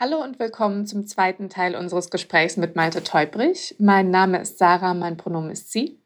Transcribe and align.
Hallo 0.00 0.22
und 0.22 0.38
willkommen 0.38 0.86
zum 0.86 1.08
zweiten 1.08 1.48
Teil 1.48 1.74
unseres 1.74 2.08
Gesprächs 2.08 2.56
mit 2.56 2.76
Malte 2.76 3.02
Teubrich. 3.02 3.74
Mein 3.80 4.12
Name 4.12 4.40
ist 4.40 4.56
Sarah, 4.56 4.94
mein 4.94 5.16
Pronomen 5.16 5.50
ist 5.50 5.72
sie. 5.72 6.00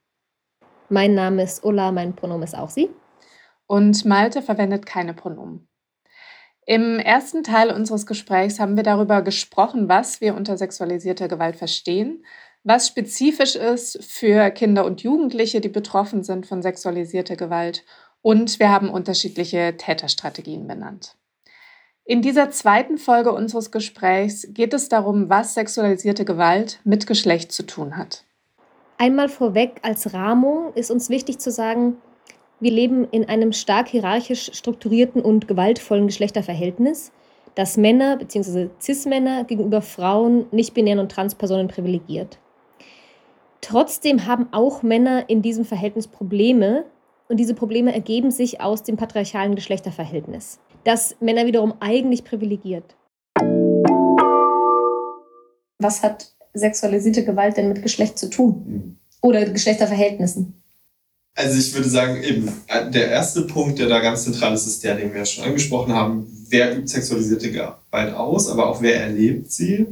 Mein 0.88 1.12
Name 1.12 1.42
ist 1.42 1.62
Ulla, 1.62 1.92
mein 1.92 2.16
Pronomen 2.16 2.44
ist 2.44 2.56
auch 2.56 2.70
sie. 2.70 2.88
Und 3.66 4.06
Malte 4.06 4.40
verwendet 4.40 4.86
keine 4.86 5.12
Pronomen. 5.12 5.68
Im 6.64 7.00
ersten 7.00 7.42
Teil 7.42 7.70
unseres 7.70 8.06
Gesprächs 8.06 8.58
haben 8.58 8.78
wir 8.78 8.82
darüber 8.82 9.20
gesprochen, 9.20 9.90
was 9.90 10.22
wir 10.22 10.36
unter 10.36 10.56
sexualisierter 10.56 11.28
Gewalt 11.28 11.56
verstehen, 11.56 12.24
was 12.64 12.88
spezifisch 12.88 13.56
ist 13.56 14.02
für 14.02 14.48
Kinder 14.52 14.86
und 14.86 15.02
Jugendliche, 15.02 15.60
die 15.60 15.68
betroffen 15.68 16.24
sind 16.24 16.46
von 16.46 16.62
sexualisierter 16.62 17.36
Gewalt. 17.36 17.84
Und 18.22 18.58
wir 18.58 18.70
haben 18.70 18.88
unterschiedliche 18.88 19.76
Täterstrategien 19.76 20.66
benannt. 20.66 21.14
In 22.04 22.20
dieser 22.20 22.50
zweiten 22.50 22.98
Folge 22.98 23.30
unseres 23.30 23.70
Gesprächs 23.70 24.48
geht 24.50 24.74
es 24.74 24.88
darum, 24.88 25.28
was 25.28 25.54
sexualisierte 25.54 26.24
Gewalt 26.24 26.80
mit 26.82 27.06
Geschlecht 27.06 27.52
zu 27.52 27.64
tun 27.64 27.96
hat. 27.96 28.24
Einmal 28.98 29.28
vorweg 29.28 29.78
als 29.82 30.12
Rahmung 30.12 30.72
ist 30.74 30.90
uns 30.90 31.10
wichtig 31.10 31.38
zu 31.38 31.52
sagen, 31.52 31.98
wir 32.58 32.72
leben 32.72 33.06
in 33.12 33.28
einem 33.28 33.52
stark 33.52 33.86
hierarchisch 33.86 34.50
strukturierten 34.52 35.22
und 35.22 35.46
gewaltvollen 35.46 36.08
Geschlechterverhältnis, 36.08 37.12
das 37.54 37.76
Männer 37.76 38.16
bzw. 38.16 38.70
Cis-Männer 38.80 39.44
gegenüber 39.44 39.80
Frauen, 39.80 40.46
nicht-binären 40.50 40.98
und 40.98 41.12
Transpersonen 41.12 41.68
privilegiert. 41.68 42.38
Trotzdem 43.60 44.26
haben 44.26 44.48
auch 44.50 44.82
Männer 44.82 45.28
in 45.28 45.40
diesem 45.40 45.64
Verhältnis 45.64 46.08
Probleme 46.08 46.84
und 47.28 47.36
diese 47.38 47.54
Probleme 47.54 47.94
ergeben 47.94 48.32
sich 48.32 48.60
aus 48.60 48.82
dem 48.82 48.96
patriarchalen 48.96 49.54
Geschlechterverhältnis 49.54 50.58
das 50.84 51.16
Männer 51.20 51.46
wiederum 51.46 51.74
eigentlich 51.80 52.24
privilegiert. 52.24 52.96
Was 55.78 56.02
hat 56.02 56.32
sexualisierte 56.54 57.24
Gewalt 57.24 57.56
denn 57.56 57.68
mit 57.68 57.82
Geschlecht 57.82 58.18
zu 58.18 58.30
tun? 58.30 58.64
Hm. 58.66 58.96
Oder 59.20 59.48
Geschlechterverhältnissen? 59.48 60.62
Also 61.34 61.58
ich 61.58 61.72
würde 61.74 61.88
sagen, 61.88 62.22
eben, 62.22 62.52
der 62.92 63.08
erste 63.08 63.42
Punkt, 63.42 63.78
der 63.78 63.88
da 63.88 64.00
ganz 64.00 64.24
zentral 64.24 64.52
ist, 64.52 64.66
ist 64.66 64.84
der, 64.84 64.96
den 64.96 65.12
wir 65.12 65.20
ja 65.20 65.24
schon 65.24 65.44
angesprochen 65.44 65.94
haben. 65.94 66.26
Wer 66.48 66.76
übt 66.76 66.88
sexualisierte 66.88 67.50
Gewalt 67.50 68.14
aus, 68.14 68.48
aber 68.48 68.66
auch 68.66 68.82
wer 68.82 69.00
erlebt 69.00 69.50
sie? 69.50 69.86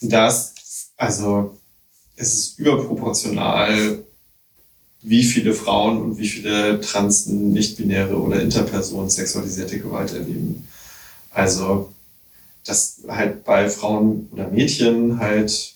Und 0.00 0.12
das, 0.12 0.54
also, 0.96 1.58
es 2.16 2.32
ist 2.32 2.58
überproportional 2.58 4.04
wie 5.02 5.24
viele 5.24 5.54
Frauen 5.54 6.02
und 6.02 6.18
wie 6.18 6.28
viele 6.28 6.80
Transen, 6.80 7.52
nicht-binäre 7.52 8.16
oder 8.16 8.40
Interpersonen 8.40 9.10
sexualisierte 9.10 9.78
Gewalt 9.78 10.12
erleben. 10.12 10.66
Also, 11.32 11.92
dass 12.64 12.98
halt 13.08 13.44
bei 13.44 13.70
Frauen 13.70 14.28
oder 14.32 14.48
Mädchen 14.48 15.18
halt 15.18 15.74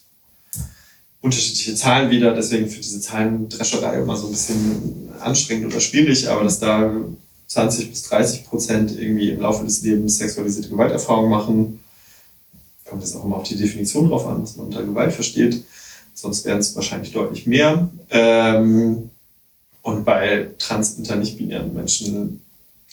unterschiedliche 1.23 1.75
Zahlen 1.75 2.11
wieder, 2.11 2.35
deswegen 2.35 2.69
für 2.69 2.81
diese 2.81 3.01
Zahlendrescherei 3.01 4.03
immer 4.03 4.17
so 4.17 4.27
ein 4.27 4.33
bisschen 4.33 5.09
anstrengend 5.21 5.73
oder 5.73 5.81
schwierig, 5.81 6.29
aber 6.29 6.45
dass 6.45 6.61
da 6.61 6.93
20 7.47 7.91
bis 7.91 8.03
30 8.03 8.45
Prozent 8.45 8.99
irgendwie 8.99 9.31
im 9.31 9.41
Laufe 9.41 9.65
des 9.65 9.83
Lebens 9.83 10.19
sexualisierte 10.19 10.69
Gewalterfahrungen 10.69 11.31
machen, 11.31 11.81
kommt 12.85 13.03
es 13.03 13.17
auch 13.17 13.25
immer 13.25 13.37
auf 13.37 13.49
die 13.49 13.57
Definition 13.57 14.09
drauf 14.09 14.27
an, 14.27 14.43
was 14.43 14.57
man 14.57 14.67
unter 14.67 14.83
Gewalt 14.83 15.13
versteht. 15.15 15.65
Sonst 16.13 16.45
wären 16.45 16.59
es 16.59 16.77
wahrscheinlich 16.77 17.13
deutlich 17.13 17.47
mehr. 17.47 17.89
Ähm, 18.11 19.11
und 19.85 20.05
bei 20.05 20.49
trans- 20.59 20.97
inter 20.97 21.17
nicht-binären 21.17 21.73
Menschen 21.75 22.41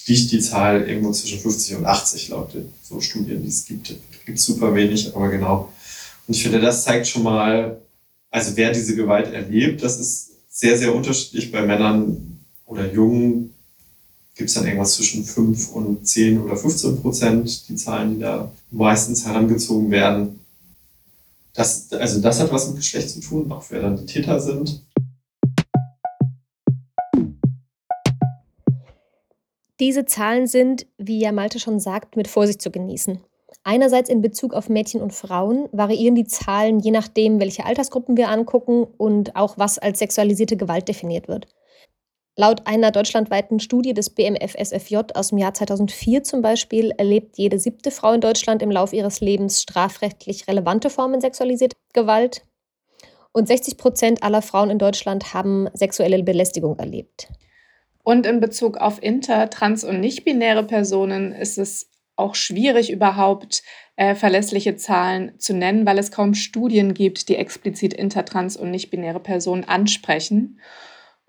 liegt 0.06 0.31
die 0.31 0.41
Zahl 0.41 0.88
irgendwo 0.88 1.12
zwischen 1.13 1.40
50 1.40 1.78
und 1.78 1.85
80 1.85 2.29
laut 2.29 2.53
den 2.53 2.72
so 2.84 3.00
Studien, 3.00 3.41
die 3.41 3.47
es 3.47 3.66
gibt. 3.66 3.96
Gibt 4.25 4.40
super 4.40 4.75
wenig, 4.75 5.16
aber 5.16 5.29
genau. 5.29 5.72
Und 6.28 6.35
ich 6.35 6.44
finde, 6.44 6.59
das 6.59 6.84
zeigt 6.84 7.07
schon 7.07 7.24
mal, 7.24 7.78
also 8.29 8.52
wer 8.56 8.72
diese 8.74 8.96
Gewalt 8.96 9.34
erlebt, 9.34 9.81
das 9.84 10.00
ist 10.00 10.31
sehr, 10.50 10.78
sehr 10.78 10.94
unterschiedlich. 10.94 11.50
Bei 11.52 11.62
Männern 11.62 12.40
oder 12.66 12.91
Jungen 12.91 13.53
gibt 14.35 14.50
es 14.50 14.56
dann 14.56 14.66
irgendwas 14.66 14.96
zwischen 14.96 15.23
5 15.23 15.69
und 15.72 16.06
10 16.06 16.41
oder 16.41 16.58
15 16.58 17.02
Prozent, 17.02 17.69
die 17.69 17.75
Zahlen, 17.75 18.16
die 18.16 18.19
da 18.19 18.52
meistens 18.69 19.25
herangezogen 19.25 19.90
werden. 19.91 20.40
Das, 21.53 21.91
also 21.94 22.19
das 22.19 22.40
hat 22.41 22.52
was 22.52 22.68
mit 22.68 22.78
Geschlecht 22.78 23.09
zu 23.09 23.22
tun, 23.22 23.50
auch 23.50 23.63
wer 23.69 23.81
dann 23.81 23.97
die 23.97 24.06
Täter 24.06 24.40
sind. 24.41 24.81
Diese 29.81 30.06
Zahlen 30.06 30.46
sind, 30.46 30.86
wie 31.00 31.19
ja 31.19 31.31
Malte 31.31 31.59
schon 31.59 31.80
sagt, 31.80 32.16
mit 32.16 32.28
Vorsicht 32.28 32.62
zu 32.62 32.69
genießen. 32.69 33.19
Einerseits 33.64 34.12
in 34.12 34.22
Bezug 34.22 34.53
auf 34.53 34.69
Mädchen 34.69 35.02
und 35.02 35.12
Frauen 35.12 35.69
variieren 35.72 36.14
die 36.14 36.28
Zahlen 36.28 36.80
je 36.80 36.92
nachdem, 36.92 37.40
welche 37.40 37.66
Altersgruppen 37.66 38.16
wir 38.16 38.30
angucken 38.30 38.84
und 38.84 39.36
auch 39.36 39.58
was 39.58 39.80
als 39.80 39.97
sexualisierte 39.97 40.56
Gewalt 40.56 40.88
definiert 40.88 41.28
wird. 41.28 41.47
Laut 42.38 42.68
einer 42.68 42.91
deutschlandweiten 42.91 43.59
Studie 43.59 43.96
des 43.96 44.12
BMFSFJ 44.12 44.97
aus 45.16 45.30
dem 45.30 45.40
Jahr 45.40 45.56
2004 45.56 46.24
zum 46.24 46.44
Beispiel 46.44 46.91
erlebt 46.91 47.40
jede 47.40 47.58
siebte 47.58 47.90
Frau 47.90 48.14
in 48.14 48.22
Deutschland 48.22 48.62
im 48.62 48.70
Laufe 48.70 48.96
ihres 48.96 49.20
Lebens 49.20 49.64
strafrechtlich 49.64 50.47
relevante 50.47 50.91
Formen 50.91 51.22
sexualisierte 51.22 51.75
Gewalt. 51.94 52.44
Und 53.31 53.47
60 53.47 53.78
Prozent 53.80 54.22
aller 54.22 54.44
Frauen 54.44 54.70
in 54.70 54.78
Deutschland 54.78 55.34
haben 55.34 55.70
sexuelle 55.74 56.22
Belästigung 56.22 56.78
erlebt. 56.78 57.30
Und 58.04 58.26
in 58.26 58.40
Bezug 58.40 58.78
auf 58.78 59.02
inter-, 59.02 59.50
trans- 59.50 59.84
und 59.84 60.00
nicht-binäre 60.00 60.64
Personen 60.64 61.32
ist 61.34 61.58
es 61.58 61.90
auch 62.16 62.36
schwierig, 62.36 62.92
überhaupt 62.92 63.64
äh, 63.96 64.16
verlässliche 64.16 64.76
Zahlen 64.76 65.38
zu 65.40 65.54
nennen, 65.54 65.86
weil 65.86 65.98
es 65.98 66.12
kaum 66.12 66.34
Studien 66.34 66.94
gibt, 66.94 67.30
die 67.30 67.36
explizit 67.36 67.94
inter-, 67.94 68.26
trans- 68.26 68.58
und 68.58 68.72
nicht-binäre 68.72 69.20
Personen 69.20 69.64
ansprechen 69.64 70.60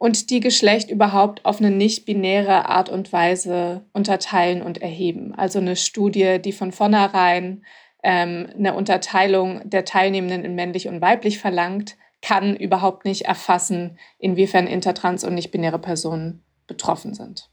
und 0.03 0.31
die 0.31 0.41
Geschlecht 0.41 0.91
überhaupt 0.91 1.45
auf 1.45 1.61
eine 1.61 1.71
nicht-binäre 1.71 2.69
Art 2.69 2.89
und 2.89 3.13
Weise 3.13 3.85
unterteilen 3.93 4.61
und 4.61 4.83
erheben. 4.83 5.33
Also 5.33 5.61
eine 5.61 5.77
Studie, 5.77 6.41
die 6.45 6.51
von 6.51 6.73
vornherein 6.73 7.65
ähm, 8.03 8.49
eine 8.59 8.75
Unterteilung 8.75 9.61
der 9.71 9.85
Teilnehmenden 9.85 10.45
in 10.45 10.57
männlich 10.57 10.89
und 10.89 11.01
weiblich 11.01 11.39
verlangt, 11.39 11.97
kann 12.21 12.57
überhaupt 12.57 13.05
nicht 13.05 13.27
erfassen, 13.27 13.97
inwiefern 14.19 14.67
intertrans 14.67 15.23
und 15.23 15.35
nicht-binäre 15.35 15.79
Personen 15.79 16.43
betroffen 16.67 17.15
sind. 17.15 17.49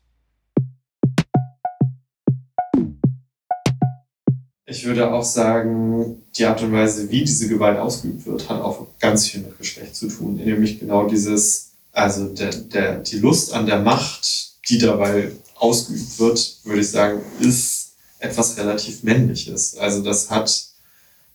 Ich 4.66 4.86
würde 4.86 5.12
auch 5.12 5.24
sagen, 5.24 6.22
die 6.38 6.46
Art 6.46 6.62
und 6.62 6.72
Weise, 6.72 7.10
wie 7.10 7.24
diese 7.24 7.48
Gewalt 7.48 7.80
ausgeübt 7.80 8.28
wird, 8.28 8.50
hat 8.50 8.62
auch 8.62 8.86
ganz 9.00 9.28
viel 9.28 9.42
mit 9.42 9.58
Geschlecht 9.58 9.96
zu 9.96 10.08
tun. 10.08 10.36
Nämlich 10.36 10.80
genau 10.80 11.08
dieses, 11.08 11.72
also 11.92 12.28
der, 12.28 12.52
der, 12.52 13.00
die 13.00 13.18
Lust 13.18 13.52
an 13.54 13.66
der 13.66 13.80
Macht, 13.80 14.70
die 14.70 14.78
dabei 14.78 15.32
ausgeübt 15.56 16.20
wird, 16.20 16.58
würde 16.64 16.82
ich 16.82 16.92
sagen, 16.92 17.22
ist 17.40 17.94
etwas 18.20 18.58
relativ 18.58 19.02
Männliches. 19.02 19.76
Also 19.76 20.04
das 20.04 20.30
hat 20.30 20.68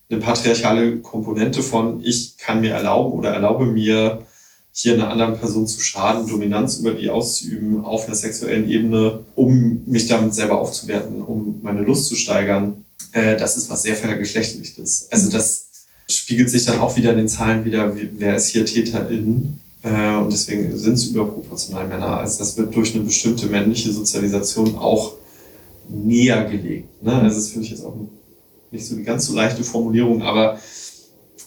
eine 0.08 0.20
patriarchale 0.20 0.98
Komponente 0.98 1.62
von, 1.62 2.04
ich 2.04 2.36
kann 2.36 2.60
mir 2.60 2.74
erlauben 2.74 3.18
oder 3.18 3.30
erlaube 3.32 3.66
mir, 3.66 4.24
hier 4.76 4.94
einer 4.94 5.08
anderen 5.08 5.38
Person 5.38 5.68
zu 5.68 5.80
schaden, 5.80 6.26
Dominanz 6.26 6.78
über 6.78 6.90
die 6.90 7.08
auszuüben 7.08 7.84
auf 7.84 8.06
einer 8.06 8.16
sexuellen 8.16 8.68
Ebene, 8.68 9.20
um 9.36 9.82
mich 9.86 10.08
damit 10.08 10.34
selber 10.34 10.60
aufzuwerten, 10.60 11.22
um 11.22 11.60
meine 11.62 11.82
Lust 11.82 12.06
zu 12.06 12.16
steigern, 12.16 12.84
äh, 13.12 13.36
das 13.36 13.56
ist 13.56 13.70
was 13.70 13.82
sehr 13.82 13.94
vergeschlechtlichtes. 13.94 15.06
Also 15.12 15.30
das 15.30 15.66
spiegelt 16.08 16.50
sich 16.50 16.64
dann 16.64 16.80
auch 16.80 16.96
wieder 16.96 17.12
in 17.12 17.18
den 17.18 17.28
Zahlen 17.28 17.64
wieder, 17.64 17.96
wer 18.18 18.34
ist 18.34 18.48
hier 18.48 18.66
Täterin. 18.66 19.60
Äh, 19.84 20.16
und 20.16 20.32
deswegen 20.32 20.76
sind 20.76 20.94
es 20.94 21.06
überproportional 21.06 21.86
Männer. 21.86 22.18
Also 22.18 22.40
das 22.40 22.56
wird 22.56 22.74
durch 22.74 22.96
eine 22.96 23.04
bestimmte 23.04 23.46
männliche 23.46 23.92
Sozialisation 23.92 24.76
auch 24.76 25.14
näher 25.88 26.46
gelegt. 26.46 27.00
Ne? 27.00 27.14
Also 27.14 27.36
das 27.36 27.50
finde 27.50 27.66
ich 27.66 27.70
jetzt 27.70 27.84
auch 27.84 27.94
nicht 28.72 28.86
so 28.86 28.96
die 28.96 29.04
ganz 29.04 29.26
so 29.26 29.36
leichte 29.36 29.62
Formulierung, 29.62 30.22
aber 30.22 30.58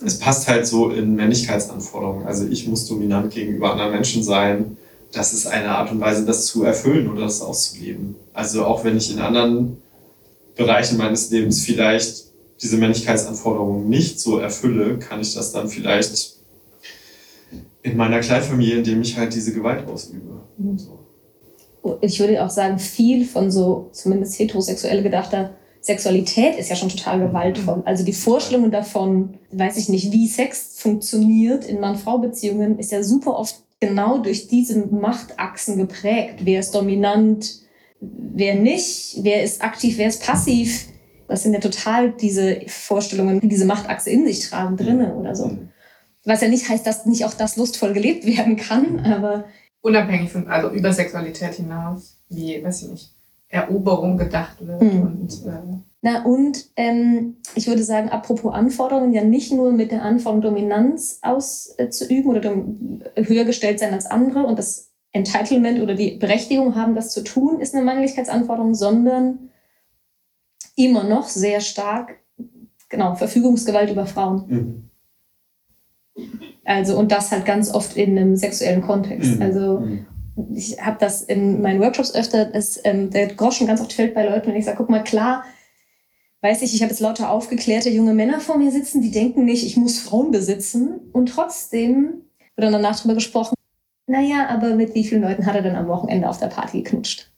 es 0.06 0.20
passt 0.20 0.48
halt 0.48 0.68
so 0.68 0.90
in 0.90 1.16
Männlichkeitsanforderungen. 1.16 2.26
Also 2.28 2.48
ich 2.48 2.68
muss 2.68 2.88
dominant 2.88 3.34
gegenüber 3.34 3.72
anderen 3.72 3.92
Menschen 3.92 4.24
sein. 4.24 4.78
Das 5.12 5.34
ist 5.34 5.48
eine 5.48 5.70
Art 5.70 5.92
und 5.92 6.00
Weise, 6.00 6.26
das 6.26 6.46
zu 6.46 6.64
erfüllen 6.64 7.10
oder 7.10 7.22
das 7.22 7.42
auszuleben. 7.42 8.16
Also 8.34 8.66
auch 8.66 8.84
wenn 8.84 8.98
ich 8.98 9.12
in 9.12 9.20
anderen 9.20 9.78
Bereichen 10.56 10.98
meines 10.98 11.32
Lebens 11.32 11.62
vielleicht 11.62 12.26
diese 12.62 12.78
Männlichkeitsanforderungen 12.78 13.88
nicht 13.90 14.20
so 14.20 14.40
erfülle, 14.40 14.98
kann 15.00 15.22
ich 15.22 15.34
das 15.34 15.52
dann 15.52 15.70
vielleicht 15.70 16.38
in 17.84 17.96
meiner 17.96 18.20
Kleinfamilie, 18.20 18.78
indem 18.80 19.02
ich 19.02 19.18
halt 19.18 19.34
diese 19.34 19.54
Gewalt 19.54 19.88
ausübe. 19.88 20.42
Mhm. 20.58 20.78
So. 20.78 21.00
Ich 22.02 22.20
würde 22.20 22.44
auch 22.44 22.50
sagen, 22.50 22.80
viel 22.80 23.26
von 23.26 23.50
so 23.50 23.90
zumindest 23.94 24.38
heterosexuell 24.40 25.04
gedachter 25.04 25.52
Sexualität 25.88 26.58
ist 26.58 26.70
ja 26.70 26.76
schon 26.76 26.90
total 26.90 27.20
gewaltvoll. 27.20 27.82
Also 27.86 28.04
die 28.04 28.12
Vorstellung 28.14 28.72
davon, 28.72 29.40
weiß 29.52 29.78
ich 29.78 29.88
nicht, 29.88 30.12
wie 30.12 30.28
Sex 30.28 30.76
funktioniert 30.78 31.64
in 31.64 31.80
Mann-Frau-Beziehungen, 31.80 32.78
ist 32.78 32.92
ja 32.92 33.02
super 33.04 33.38
oft 33.38 33.56
genau 33.80 34.18
durch 34.18 34.50
diese 34.50 34.86
Machtachsen 34.86 35.78
geprägt. 35.78 36.42
Wer 36.42 36.60
ist 36.60 36.76
dominant, 36.76 37.62
wer 38.02 38.56
nicht, 38.56 39.20
wer 39.22 39.44
ist 39.44 39.64
aktiv, 39.64 39.98
wer 39.98 40.10
ist 40.10 40.26
passiv. 40.26 40.88
Das 41.30 41.44
sind 41.44 41.54
ja 41.54 41.62
total 41.62 42.12
diese 42.12 42.60
Vorstellungen, 42.68 43.40
die 43.40 43.48
diese 43.48 43.66
Machtachse 43.66 44.10
in 44.10 44.26
sich 44.26 44.42
tragen, 44.42 44.76
drinnen 44.76 45.14
oder 45.14 45.36
so. 45.36 45.58
Was 46.26 46.42
ja 46.42 46.50
nicht 46.50 46.68
heißt, 46.68 46.86
dass 46.86 47.06
nicht 47.06 47.24
auch 47.24 47.34
das 47.34 47.56
lustvoll 47.56 47.94
gelebt 47.94 48.26
werden 48.26 48.58
kann, 48.58 49.00
aber. 49.06 49.46
Unabhängig 49.80 50.32
von, 50.32 50.50
also 50.50 50.70
über 50.70 50.92
Sexualität 50.92 51.54
hinaus, 51.54 52.18
wie, 52.28 52.62
weiß 52.62 52.82
ich 52.82 52.90
nicht, 52.90 53.17
Eroberung 53.50 54.18
gedacht 54.18 54.66
wird. 54.66 54.82
Mhm. 54.82 55.02
Und, 55.02 55.46
äh 55.46 55.78
Na 56.02 56.26
und 56.26 56.66
ähm, 56.76 57.38
ich 57.56 57.68
würde 57.68 57.84
sagen, 57.84 58.10
apropos 58.10 58.54
Anforderungen, 58.54 59.14
ja 59.14 59.24
nicht 59.24 59.54
nur 59.54 59.72
mit 59.72 59.92
der 59.92 60.04
Anforderung 60.04 60.42
Dominanz 60.42 61.20
auszuüben 61.22 62.36
äh, 62.36 62.40
oder 62.40 63.26
höher 63.26 63.46
gestellt 63.46 63.80
sein 63.80 63.94
als 63.94 64.06
andere 64.06 64.46
und 64.46 64.60
das 64.60 64.92
Entitlement 65.14 65.82
oder 65.82 65.96
die 65.96 66.18
Berechtigung 66.18 66.76
haben, 66.76 66.94
das 66.94 67.12
zu 67.12 67.24
tun, 67.24 67.60
ist 67.60 67.74
eine 67.74 67.86
Männlichkeitsanforderung, 67.86 68.76
sondern 68.76 69.50
immer 70.76 71.04
noch 71.04 71.28
sehr 71.28 71.62
stark, 71.62 72.18
genau, 72.90 73.16
Verfügungsgewalt 73.16 73.90
über 73.90 74.06
Frauen. 74.06 74.90
Mhm. 76.16 76.24
Also, 76.66 77.00
und 77.00 77.14
das 77.14 77.32
halt 77.32 77.46
ganz 77.46 77.74
oft 77.74 77.96
in 77.96 78.18
einem 78.18 78.36
sexuellen 78.36 78.82
Kontext. 78.82 79.38
Mhm. 79.38 79.42
Also, 79.42 79.80
mhm 79.80 80.06
ich 80.54 80.80
habe 80.82 80.98
das 81.00 81.22
in 81.22 81.62
meinen 81.62 81.82
Workshops 81.82 82.14
öfter, 82.14 82.46
dass 82.46 82.80
ähm, 82.84 83.10
der 83.10 83.28
Groschen 83.28 83.68
ganz 83.68 83.82
oft 83.82 83.94
fällt 83.94 84.14
bei 84.14 84.28
Leuten, 84.28 84.48
wenn 84.48 84.56
ich 84.56 84.66
sage, 84.66 84.78
guck 84.78 84.90
mal, 84.90 85.04
klar, 85.04 85.44
weiß 86.42 86.62
ich, 86.62 86.74
ich 86.76 86.82
habe 86.82 86.92
jetzt 86.92 87.00
lauter 87.00 87.32
aufgeklärte 87.32 87.90
junge 87.90 88.14
Männer 88.14 88.40
vor 88.40 88.58
mir 88.58 88.72
sitzen, 88.72 89.02
die 89.02 89.12
denken 89.12 89.46
nicht, 89.46 89.66
ich 89.66 89.78
muss 89.78 90.00
Frauen 90.00 90.32
besitzen. 90.32 91.10
Und 91.12 91.30
trotzdem 91.30 92.26
wird 92.56 92.66
dann 92.66 92.74
danach 92.74 93.00
drüber 93.00 93.16
gesprochen, 93.16 93.56
naja, 94.06 94.48
aber 94.48 94.76
mit 94.76 94.96
wie 94.96 95.04
vielen 95.04 95.24
Leuten 95.24 95.46
hat 95.46 95.56
er 95.56 95.62
denn 95.62 95.76
am 95.76 95.88
Wochenende 95.88 96.30
auf 96.30 96.38
der 96.38 96.48
Party 96.48 96.82
geknutscht? 96.82 97.32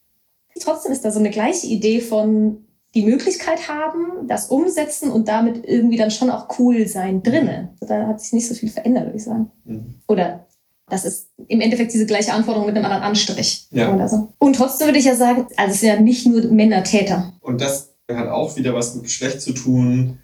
Trotzdem 0.59 0.91
ist 0.91 1.05
da 1.05 1.11
so 1.11 1.19
eine 1.19 1.29
gleiche 1.29 1.67
Idee 1.67 2.01
von 2.01 2.65
die 2.95 3.03
Möglichkeit 3.03 3.69
haben, 3.69 4.27
das 4.27 4.47
umsetzen 4.47 5.11
und 5.11 5.27
damit 5.27 5.65
irgendwie 5.65 5.97
dann 5.97 6.11
schon 6.11 6.29
auch 6.29 6.47
cool 6.59 6.87
sein 6.87 7.23
drinnen. 7.23 7.69
Da 7.79 8.07
hat 8.07 8.19
sich 8.19 8.33
nicht 8.33 8.47
so 8.47 8.55
viel 8.55 8.69
verändert, 8.69 9.05
würde 9.05 9.17
ich 9.17 9.23
sagen. 9.23 9.51
Mhm. 9.63 9.95
Oder 10.07 10.47
das 10.89 11.05
ist 11.05 11.29
im 11.47 11.61
Endeffekt 11.61 11.93
diese 11.93 12.05
gleiche 12.05 12.33
Anforderung 12.33 12.67
mit 12.67 12.75
einem 12.75 12.85
anderen 12.85 13.03
Anstrich. 13.03 13.67
Ja. 13.71 13.93
Oder 13.93 14.07
so. 14.07 14.33
Und 14.37 14.55
trotzdem 14.55 14.87
würde 14.87 14.99
ich 14.99 15.05
ja 15.05 15.15
sagen, 15.15 15.47
also 15.55 15.73
es 15.73 15.79
sind 15.79 15.89
ja 15.89 15.99
nicht 15.99 16.25
nur 16.25 16.43
Männer 16.45 16.83
Täter. 16.83 17.33
Und 17.41 17.61
das 17.61 17.93
hat 18.11 18.27
auch 18.27 18.55
wieder 18.57 18.73
was 18.73 18.95
mit 18.95 19.03
Geschlecht 19.03 19.41
zu 19.41 19.53
tun. 19.53 20.19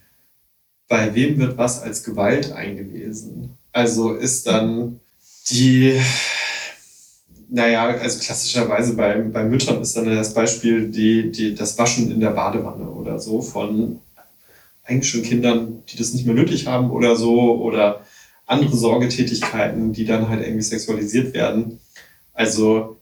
Bei 0.87 1.13
wem 1.15 1.37
wird 1.39 1.57
was 1.57 1.81
als 1.81 2.03
Gewalt 2.03 2.51
eingelesen? 2.51 3.57
Also 3.71 4.13
ist 4.13 4.47
dann 4.47 4.99
die, 5.49 5.99
naja, 7.49 7.87
also 7.87 8.19
klassischerweise 8.19 8.93
bei, 8.93 9.15
bei 9.21 9.43
Müttern 9.43 9.81
ist 9.81 9.95
dann 9.95 10.05
das 10.05 10.33
Beispiel 10.33 10.89
die, 10.89 11.31
die, 11.31 11.55
das 11.55 11.77
Waschen 11.77 12.11
in 12.11 12.19
der 12.19 12.31
Badewanne 12.31 12.89
oder 12.89 13.19
so 13.19 13.41
von 13.41 13.99
eigentlich 14.83 15.09
schon 15.09 15.23
Kindern, 15.23 15.83
die 15.89 15.97
das 15.97 16.13
nicht 16.13 16.25
mehr 16.25 16.35
nötig 16.35 16.67
haben 16.67 16.91
oder 16.91 17.15
so 17.15 17.55
oder 17.61 18.01
andere 18.45 18.75
Sorgetätigkeiten, 18.75 19.93
die 19.93 20.05
dann 20.05 20.29
halt 20.29 20.41
irgendwie 20.41 20.63
sexualisiert 20.63 21.33
werden. 21.33 21.79
Also 22.33 22.97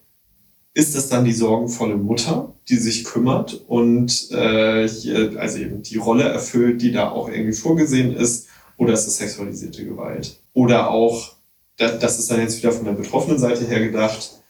ist 0.74 0.95
das 0.95 1.10
dann 1.10 1.25
die 1.25 1.34
sorgenvolle 1.34 1.98
Mutter, 1.98 2.54
die 2.68 2.78
sich 2.78 3.04
kümmert 3.04 3.63
und 3.68 4.31
äh, 4.31 4.88
hier, 4.88 5.34
also 5.38 5.60
eben 5.60 5.84
die 5.84 5.98
Rolle 5.98 6.24
erfüllt, 6.24 6.81
die 6.81 6.92
da 6.92 7.10
auch 7.10 7.30
irgendwie 7.30 7.54
vorgesehen 7.54 8.16
ist, 8.16 8.48
oder 8.78 8.94
ist 8.94 9.07
es 9.07 9.18
sexualisierte 9.18 9.86
Gewalt? 9.86 10.40
Oder 10.54 10.90
auch, 10.90 11.34
das 11.78 12.18
ist 12.18 12.31
dann 12.31 12.40
jetzt 12.40 12.57
wieder 12.57 12.72
von 12.72 12.86
der 12.86 12.94
betroffenen 12.94 13.38
Seite 13.38 13.66
her 13.68 13.86
gedacht, 13.86 14.44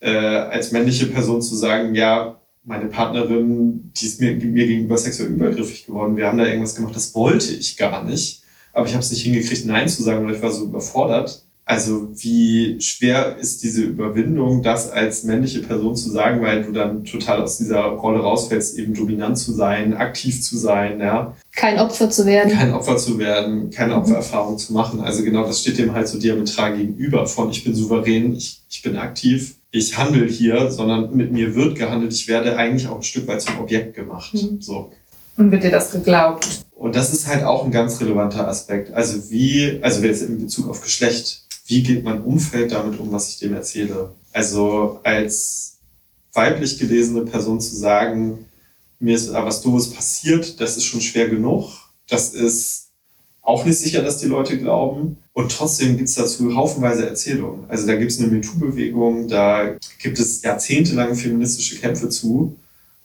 äh, 0.00 0.16
als 0.16 0.72
männliche 0.72 1.06
Person 1.06 1.42
zu 1.42 1.54
sagen, 1.54 1.94
ja, 1.94 2.40
meine 2.64 2.86
Partnerin, 2.86 3.92
die 3.96 4.06
ist 4.06 4.20
mir, 4.20 4.34
mir 4.34 4.66
gegenüber 4.66 4.98
sexuell 4.98 5.28
übergriffig 5.28 5.86
geworden, 5.86 6.16
wir 6.16 6.26
haben 6.26 6.38
da 6.38 6.46
irgendwas 6.46 6.74
gemacht, 6.74 6.96
das 6.96 7.14
wollte 7.14 7.52
ich 7.52 7.76
gar 7.76 8.02
nicht 8.02 8.42
aber 8.76 8.86
ich 8.86 8.92
habe 8.92 9.02
es 9.02 9.10
nicht 9.10 9.22
hingekriegt, 9.22 9.64
Nein 9.64 9.88
zu 9.88 10.02
sagen, 10.02 10.26
weil 10.26 10.34
ich 10.34 10.42
war 10.42 10.52
so 10.52 10.64
überfordert. 10.64 11.42
Also 11.64 12.10
wie 12.14 12.78
schwer 12.80 13.38
ist 13.38 13.64
diese 13.64 13.82
Überwindung, 13.82 14.62
das 14.62 14.92
als 14.92 15.24
männliche 15.24 15.62
Person 15.62 15.96
zu 15.96 16.10
sagen, 16.10 16.42
weil 16.42 16.62
du 16.62 16.72
dann 16.72 17.02
total 17.02 17.42
aus 17.42 17.58
dieser 17.58 17.82
Rolle 17.82 18.20
rausfällst, 18.20 18.78
eben 18.78 18.94
dominant 18.94 19.36
zu 19.38 19.52
sein, 19.52 19.94
aktiv 19.94 20.42
zu 20.42 20.58
sein, 20.58 21.00
ja. 21.00 21.34
Kein 21.56 21.80
Opfer 21.80 22.10
zu 22.10 22.26
werden. 22.26 22.52
Kein 22.52 22.72
Opfer 22.72 22.98
zu 22.98 23.18
werden, 23.18 23.70
keine 23.70 23.94
mhm. 23.94 24.00
Opfererfahrung 24.00 24.58
zu 24.58 24.74
machen. 24.74 25.00
Also 25.00 25.24
genau 25.24 25.44
das 25.44 25.62
steht 25.62 25.78
dem 25.78 25.94
halt 25.94 26.06
so 26.06 26.20
diametral 26.20 26.76
gegenüber 26.76 27.26
von 27.26 27.50
ich 27.50 27.64
bin 27.64 27.74
souverän, 27.74 28.36
ich, 28.36 28.60
ich 28.70 28.82
bin 28.82 28.96
aktiv, 28.96 29.56
ich 29.70 29.96
handle 29.96 30.26
hier, 30.26 30.70
sondern 30.70 31.16
mit 31.16 31.32
mir 31.32 31.56
wird 31.56 31.76
gehandelt, 31.76 32.12
ich 32.12 32.28
werde 32.28 32.56
eigentlich 32.58 32.86
auch 32.86 32.96
ein 32.96 33.02
Stück 33.02 33.26
weit 33.26 33.40
zum 33.40 33.58
Objekt 33.58 33.94
gemacht. 33.94 34.34
Mhm. 34.34 34.60
So. 34.60 34.92
Und 35.38 35.50
wird 35.50 35.64
dir 35.64 35.70
das 35.70 35.90
geglaubt? 35.90 36.65
Und 36.76 36.94
das 36.94 37.12
ist 37.12 37.26
halt 37.26 37.42
auch 37.42 37.64
ein 37.64 37.70
ganz 37.70 38.00
relevanter 38.00 38.46
Aspekt. 38.46 38.92
Also 38.92 39.30
wie, 39.30 39.78
also 39.82 40.02
jetzt 40.02 40.22
in 40.22 40.38
Bezug 40.38 40.68
auf 40.68 40.82
Geschlecht, 40.82 41.46
wie 41.66 41.82
geht 41.82 42.04
mein 42.04 42.22
Umfeld 42.22 42.70
damit 42.72 43.00
um, 43.00 43.10
was 43.10 43.30
ich 43.30 43.38
dem 43.38 43.54
erzähle? 43.54 44.12
Also 44.32 45.00
als 45.02 45.78
weiblich 46.34 46.78
gelesene 46.78 47.22
Person 47.22 47.62
zu 47.62 47.74
sagen, 47.74 48.44
mir 49.00 49.16
ist 49.16 49.32
was 49.32 49.62
Doofes 49.62 49.90
passiert, 49.90 50.60
das 50.60 50.76
ist 50.76 50.84
schon 50.84 51.00
schwer 51.00 51.28
genug. 51.28 51.70
Das 52.08 52.34
ist 52.34 52.88
auch 53.40 53.64
nicht 53.64 53.78
sicher, 53.78 54.02
dass 54.02 54.18
die 54.18 54.26
Leute 54.26 54.58
glauben. 54.58 55.16
Und 55.32 55.52
trotzdem 55.52 55.96
gibt 55.96 56.10
es 56.10 56.14
dazu 56.14 56.54
haufenweise 56.54 57.08
Erzählungen. 57.08 57.64
Also 57.68 57.86
da 57.86 57.96
gibt 57.96 58.12
es 58.12 58.18
eine 58.18 58.28
MeToo-Bewegung, 58.28 59.28
da 59.28 59.76
gibt 59.98 60.18
es 60.18 60.42
jahrzehntelange 60.42 61.14
feministische 61.14 61.76
Kämpfe 61.76 62.10
zu 62.10 62.56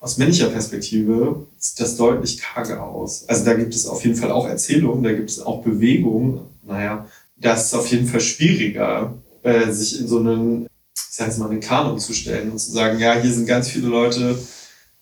aus 0.01 0.17
männlicher 0.17 0.47
Perspektive 0.47 1.45
sieht 1.57 1.79
das 1.79 1.95
deutlich 1.95 2.39
karger 2.39 2.83
aus. 2.83 3.23
Also 3.27 3.45
da 3.45 3.53
gibt 3.53 3.75
es 3.75 3.85
auf 3.85 4.03
jeden 4.03 4.15
Fall 4.15 4.31
auch 4.31 4.47
Erzählungen, 4.47 5.03
da 5.03 5.13
gibt 5.13 5.29
es 5.29 5.39
auch 5.39 5.61
Bewegungen. 5.61 6.41
Naja, 6.67 7.07
das 7.37 7.67
ist 7.67 7.73
auf 7.75 7.87
jeden 7.87 8.07
Fall 8.07 8.19
schwieriger, 8.19 9.13
äh, 9.43 9.71
sich 9.71 9.99
in 9.99 10.07
so 10.07 10.19
einen, 10.19 10.63
ich 10.95 11.03
sag 11.11 11.27
jetzt 11.27 11.37
mal, 11.37 11.49
einen 11.49 11.59
Kanon 11.59 11.99
zu 11.99 12.13
stellen 12.13 12.51
und 12.51 12.59
zu 12.59 12.71
sagen, 12.71 12.99
ja, 12.99 13.13
hier 13.13 13.31
sind 13.31 13.45
ganz 13.45 13.69
viele 13.69 13.87
Leute, 13.87 14.39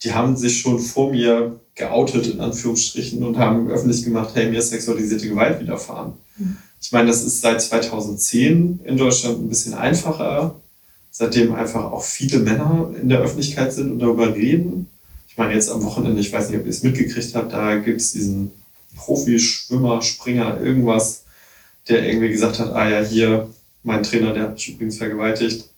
die 0.04 0.14
haben 0.14 0.36
sich 0.36 0.60
schon 0.60 0.80
vor 0.80 1.12
mir 1.12 1.60
geoutet, 1.76 2.28
in 2.28 2.42
Anführungsstrichen, 2.42 3.24
und 3.24 3.38
haben 3.38 3.70
öffentlich 3.70 4.04
gemacht, 4.04 4.32
hey, 4.34 4.50
mir 4.50 4.60
ist 4.60 4.70
sexualisierte 4.70 5.30
Gewalt 5.30 5.62
widerfahren. 5.62 6.14
Mhm. 6.38 6.58
Ich 6.82 6.92
meine, 6.92 7.08
das 7.08 7.24
ist 7.24 7.40
seit 7.40 7.62
2010 7.62 8.82
in 8.84 8.98
Deutschland 8.98 9.40
ein 9.40 9.50
bisschen 9.50 9.74
einfacher, 9.74 10.56
seitdem 11.10 11.56
einfach 11.56 11.86
auch 11.86 12.04
viele 12.04 12.40
Männer 12.40 12.92
in 13.02 13.10
der 13.10 13.20
Öffentlichkeit 13.20 13.74
sind 13.74 13.92
und 13.92 14.00
darüber 14.00 14.34
reden. 14.36 14.89
Meine, 15.40 15.54
jetzt 15.54 15.72
am 15.72 15.82
Wochenende, 15.86 16.20
ich 16.20 16.34
weiß 16.34 16.50
nicht, 16.50 16.60
ob 16.60 16.66
ihr 16.66 16.70
es 16.70 16.84
mitgekriegt 16.84 17.34
habt, 17.34 17.54
da 17.54 17.78
gibt 17.78 18.02
es 18.02 18.12
diesen 18.12 18.52
Profi-Schwimmer, 18.98 20.02
Springer, 20.02 20.60
irgendwas, 20.60 21.24
der 21.88 22.06
irgendwie 22.06 22.28
gesagt 22.28 22.60
hat, 22.60 22.74
ah 22.74 22.90
ja, 22.90 23.00
hier, 23.00 23.48
mein 23.84 24.04
Trainer, 24.04 24.34
der 24.34 24.44
hat 24.44 24.54
mich 24.56 24.68
übrigens 24.68 24.98
vergewaltigt. 24.98 25.70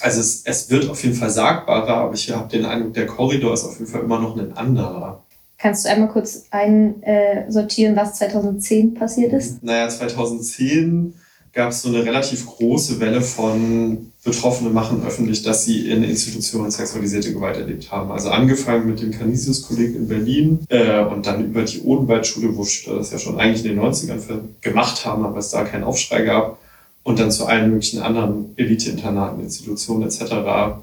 Also 0.00 0.20
es, 0.20 0.44
es 0.46 0.70
wird 0.70 0.88
auf 0.88 1.04
jeden 1.04 1.14
Fall 1.14 1.28
sagbarer, 1.28 1.94
aber 1.94 2.14
ich 2.14 2.30
habe 2.30 2.48
den 2.48 2.64
Eindruck, 2.64 2.94
der 2.94 3.04
Korridor 3.04 3.52
ist 3.52 3.64
auf 3.64 3.78
jeden 3.78 3.90
Fall 3.90 4.00
immer 4.00 4.18
noch 4.18 4.34
ein 4.34 4.56
anderer. 4.56 5.22
Kannst 5.58 5.84
du 5.84 5.90
einmal 5.90 6.08
kurz 6.08 6.46
einsortieren, 6.50 7.94
was 7.96 8.14
2010 8.14 8.94
passiert 8.94 9.34
ist? 9.34 9.62
Naja, 9.62 9.90
2010 9.90 11.12
gab 11.52 11.68
es 11.68 11.82
so 11.82 11.90
eine 11.90 12.02
relativ 12.02 12.46
große 12.46 12.98
Welle 12.98 13.20
von 13.20 14.10
Betroffene 14.24 14.70
machen 14.70 15.02
öffentlich, 15.06 15.42
dass 15.42 15.66
sie 15.66 15.90
in 15.90 16.02
Institutionen 16.02 16.70
sexualisierte 16.70 17.34
Gewalt 17.34 17.58
erlebt 17.58 17.92
haben. 17.92 18.10
Also 18.10 18.30
angefangen 18.30 18.88
mit 18.88 19.02
dem 19.02 19.10
Canisius-Kolleg 19.10 19.94
in 19.94 20.08
Berlin 20.08 20.60
äh, 20.70 21.04
und 21.04 21.26
dann 21.26 21.44
über 21.44 21.62
die 21.62 21.82
Odenwaldschule, 21.82 22.56
wo 22.56 22.64
Schüler 22.64 22.96
das 22.96 23.10
ja 23.10 23.18
schon 23.18 23.38
eigentlich 23.38 23.66
in 23.66 23.76
den 23.76 23.84
90ern 23.84 24.20
gemacht 24.62 25.04
haben, 25.04 25.26
aber 25.26 25.38
es 25.38 25.50
da 25.50 25.64
keinen 25.64 25.84
Aufschrei 25.84 26.22
gab. 26.22 26.58
Und 27.02 27.18
dann 27.18 27.30
zu 27.30 27.44
allen 27.44 27.70
möglichen 27.70 28.00
anderen 28.00 28.54
Elite-Internaten, 28.56 29.42
Institutionen 29.42 30.04
etc., 30.04 30.80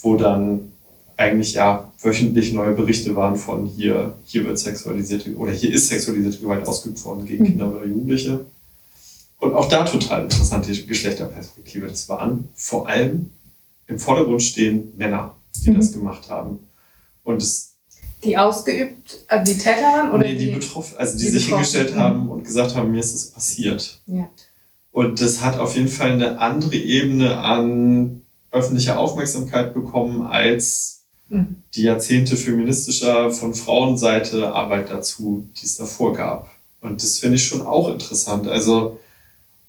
wo 0.00 0.16
dann 0.16 0.72
eigentlich 1.18 1.52
ja 1.52 1.92
wöchentlich 2.00 2.54
neue 2.54 2.72
Berichte 2.72 3.14
waren 3.14 3.36
von 3.36 3.66
hier, 3.66 4.14
hier 4.24 4.44
wird 4.46 4.58
sexualisierte 4.58 5.36
oder 5.36 5.52
hier 5.52 5.72
ist 5.72 5.88
sexualisierte 5.88 6.38
Gewalt 6.38 6.66
ausgeübt 6.66 7.04
worden 7.04 7.26
gegen 7.26 7.44
mhm. 7.44 7.48
Kinder 7.48 7.76
oder 7.76 7.86
Jugendliche. 7.86 8.40
Und 9.44 9.54
auch 9.54 9.68
da 9.68 9.84
total 9.84 10.22
interessante 10.22 10.72
Geschlechterperspektive. 10.72 11.86
Das 11.86 12.08
waren 12.08 12.48
vor 12.54 12.88
allem 12.88 13.30
im 13.86 13.98
Vordergrund 13.98 14.42
stehen 14.42 14.94
Männer, 14.96 15.34
die 15.62 15.70
mhm. 15.70 15.76
das 15.76 15.92
gemacht 15.92 16.30
haben. 16.30 16.60
Und 17.24 17.42
es 17.42 17.74
die 18.24 18.38
ausgeübt, 18.38 19.26
also 19.28 19.52
die 19.52 19.58
Täter 19.58 19.82
waren? 19.82 20.12
Oder 20.12 20.24
nee, 20.24 20.34
die, 20.34 20.46
die 20.46 20.52
betroffen, 20.52 20.96
also 20.96 21.18
die, 21.18 21.24
die 21.24 21.30
sich 21.30 21.48
hingestellt 21.48 21.94
haben 21.94 22.30
und 22.30 22.44
gesagt 22.44 22.74
haben, 22.74 22.90
mir 22.90 23.00
ist 23.00 23.12
das 23.12 23.26
passiert. 23.26 24.00
Ja. 24.06 24.30
Und 24.92 25.20
das 25.20 25.42
hat 25.42 25.58
auf 25.58 25.76
jeden 25.76 25.88
Fall 25.88 26.12
eine 26.12 26.38
andere 26.38 26.76
Ebene 26.76 27.36
an 27.36 28.22
öffentlicher 28.50 28.98
Aufmerksamkeit 28.98 29.74
bekommen 29.74 30.26
als 30.26 31.02
mhm. 31.28 31.56
die 31.74 31.82
Jahrzehnte 31.82 32.38
feministischer 32.38 33.30
von 33.30 33.52
Frauenseite 33.54 34.54
Arbeit 34.54 34.88
dazu, 34.88 35.46
die 35.60 35.66
es 35.66 35.76
davor 35.76 36.14
gab. 36.14 36.48
Und 36.80 37.02
das 37.02 37.18
finde 37.18 37.36
ich 37.36 37.44
schon 37.44 37.60
auch 37.60 37.90
interessant. 37.90 38.48
Also, 38.48 38.98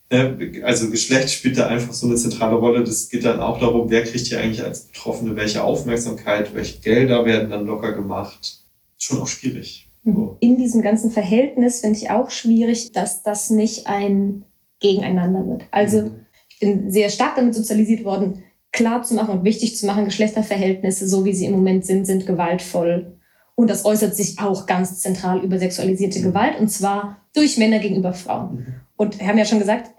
also 0.10 0.92
Geschlecht 0.92 1.32
spielt 1.32 1.58
da 1.58 1.68
einfach 1.68 1.94
so 1.94 2.08
eine 2.08 2.16
zentrale 2.16 2.56
Rolle. 2.56 2.84
Das 2.84 3.10
geht 3.10 3.26
dann 3.26 3.40
auch 3.40 3.60
darum, 3.60 3.90
wer 3.90 4.04
kriegt 4.04 4.28
hier 4.28 4.40
eigentlich 4.40 4.64
als 4.64 4.82
Betroffene 4.82 5.36
welche 5.36 5.64
Aufmerksamkeit, 5.64 6.54
welche 6.54 6.80
Gelder 6.80 7.26
werden 7.26 7.50
dann 7.50 7.66
locker 7.66 7.94
gemacht. 7.94 8.64
Schon 8.98 9.22
auch 9.22 9.28
schwierig. 9.28 9.90
Mhm. 10.04 10.16
So. 10.16 10.38
In 10.40 10.58
diesem 10.58 10.82
ganzen 10.82 11.12
Verhältnis 11.12 11.82
finde 11.82 11.98
ich 11.98 12.10
auch 12.12 12.30
schwierig, 12.30 12.92
dass 12.92 13.24
das 13.24 13.50
nicht 13.50 13.88
ein 13.88 14.46
Gegeneinander 14.80 15.48
wird. 15.48 15.64
Also 15.72 16.04
mhm. 16.04 16.26
ich 16.50 16.60
bin 16.60 16.92
sehr 16.92 17.10
stark 17.10 17.36
damit 17.36 17.56
sozialisiert 17.56 18.06
worden, 18.06 18.44
klar 18.72 19.04
zu 19.04 19.16
machen 19.16 19.40
und 19.40 19.44
wichtig 19.44 19.76
zu 19.78 19.86
machen, 19.86 20.06
Geschlechterverhältnisse, 20.06 21.08
so 21.08 21.26
wie 21.26 21.34
sie 21.34 21.46
im 21.46 21.54
Moment 21.54 21.86
sind, 21.86 22.06
sind 22.06 22.28
gewaltvoll. 22.28 23.18
Und 23.56 23.70
das 23.70 23.86
äußert 23.86 24.16
sich 24.16 24.38
auch 24.40 24.66
ganz 24.66 25.00
zentral 25.00 25.40
über 25.40 25.58
sexualisierte 25.58 26.20
mhm. 26.20 26.24
Gewalt, 26.26 26.60
und 26.60 26.70
zwar 26.70 27.22
durch 27.34 27.58
Männer 27.58 27.80
gegenüber 27.80 28.14
Frauen. 28.14 28.56
Mhm. 28.56 28.66
Und 28.98 29.20
wir 29.20 29.28
haben 29.28 29.38
ja 29.38 29.46
schon 29.46 29.60
gesagt, 29.60 29.92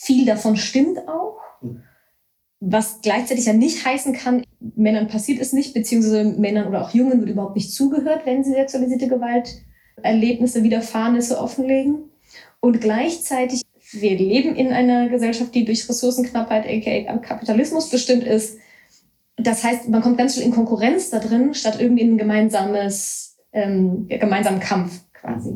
viel 0.00 0.24
davon 0.24 0.56
stimmt 0.56 1.06
auch. 1.08 1.38
Mhm. 1.60 1.82
Was 2.62 3.00
gleichzeitig 3.00 3.46
ja 3.46 3.54
nicht 3.54 3.86
heißen 3.86 4.12
kann, 4.12 4.44
Männern 4.76 5.08
passiert 5.08 5.40
es 5.40 5.52
nicht, 5.52 5.72
beziehungsweise 5.72 6.24
Männern 6.24 6.68
oder 6.68 6.82
auch 6.82 6.90
Jungen 6.90 7.20
wird 7.20 7.30
überhaupt 7.30 7.56
nicht 7.56 7.72
zugehört, 7.72 8.26
wenn 8.26 8.44
sie 8.44 8.52
sexualisierte 8.52 9.08
Gewalt 9.08 9.62
Erlebnisse, 10.02 10.62
Widerfahrnisse 10.62 11.38
offenlegen. 11.38 12.10
Und 12.60 12.80
gleichzeitig 12.80 13.62
wir 13.92 14.16
leben 14.16 14.54
in 14.54 14.72
einer 14.72 15.08
Gesellschaft, 15.08 15.54
die 15.54 15.64
durch 15.64 15.88
Ressourcenknappheit, 15.88 16.64
aka 16.66 17.18
Kapitalismus 17.18 17.90
bestimmt 17.90 18.24
ist. 18.24 18.58
Das 19.36 19.64
heißt, 19.64 19.88
man 19.88 20.02
kommt 20.02 20.18
ganz 20.18 20.34
schnell 20.34 20.46
in 20.46 20.52
Konkurrenz 20.52 21.10
da 21.10 21.18
drin, 21.18 21.54
statt 21.54 21.80
irgendwie 21.80 22.02
in 22.02 22.14
ein 22.14 22.18
gemeinsames, 22.18 23.38
ähm, 23.52 24.06
gemeinsamen 24.08 24.60
Kampf 24.60 25.00
quasi. 25.20 25.50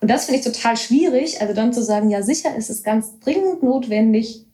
Und 0.00 0.10
das 0.10 0.26
finde 0.26 0.40
ich 0.40 0.44
total 0.44 0.76
schwierig. 0.76 1.40
Also 1.40 1.54
dann 1.54 1.72
zu 1.72 1.82
sagen, 1.82 2.10
ja 2.10 2.22
sicher 2.22 2.54
ist 2.56 2.70
es 2.70 2.82
ganz 2.82 3.18
dringend 3.20 3.62
notwendig, 3.62 4.46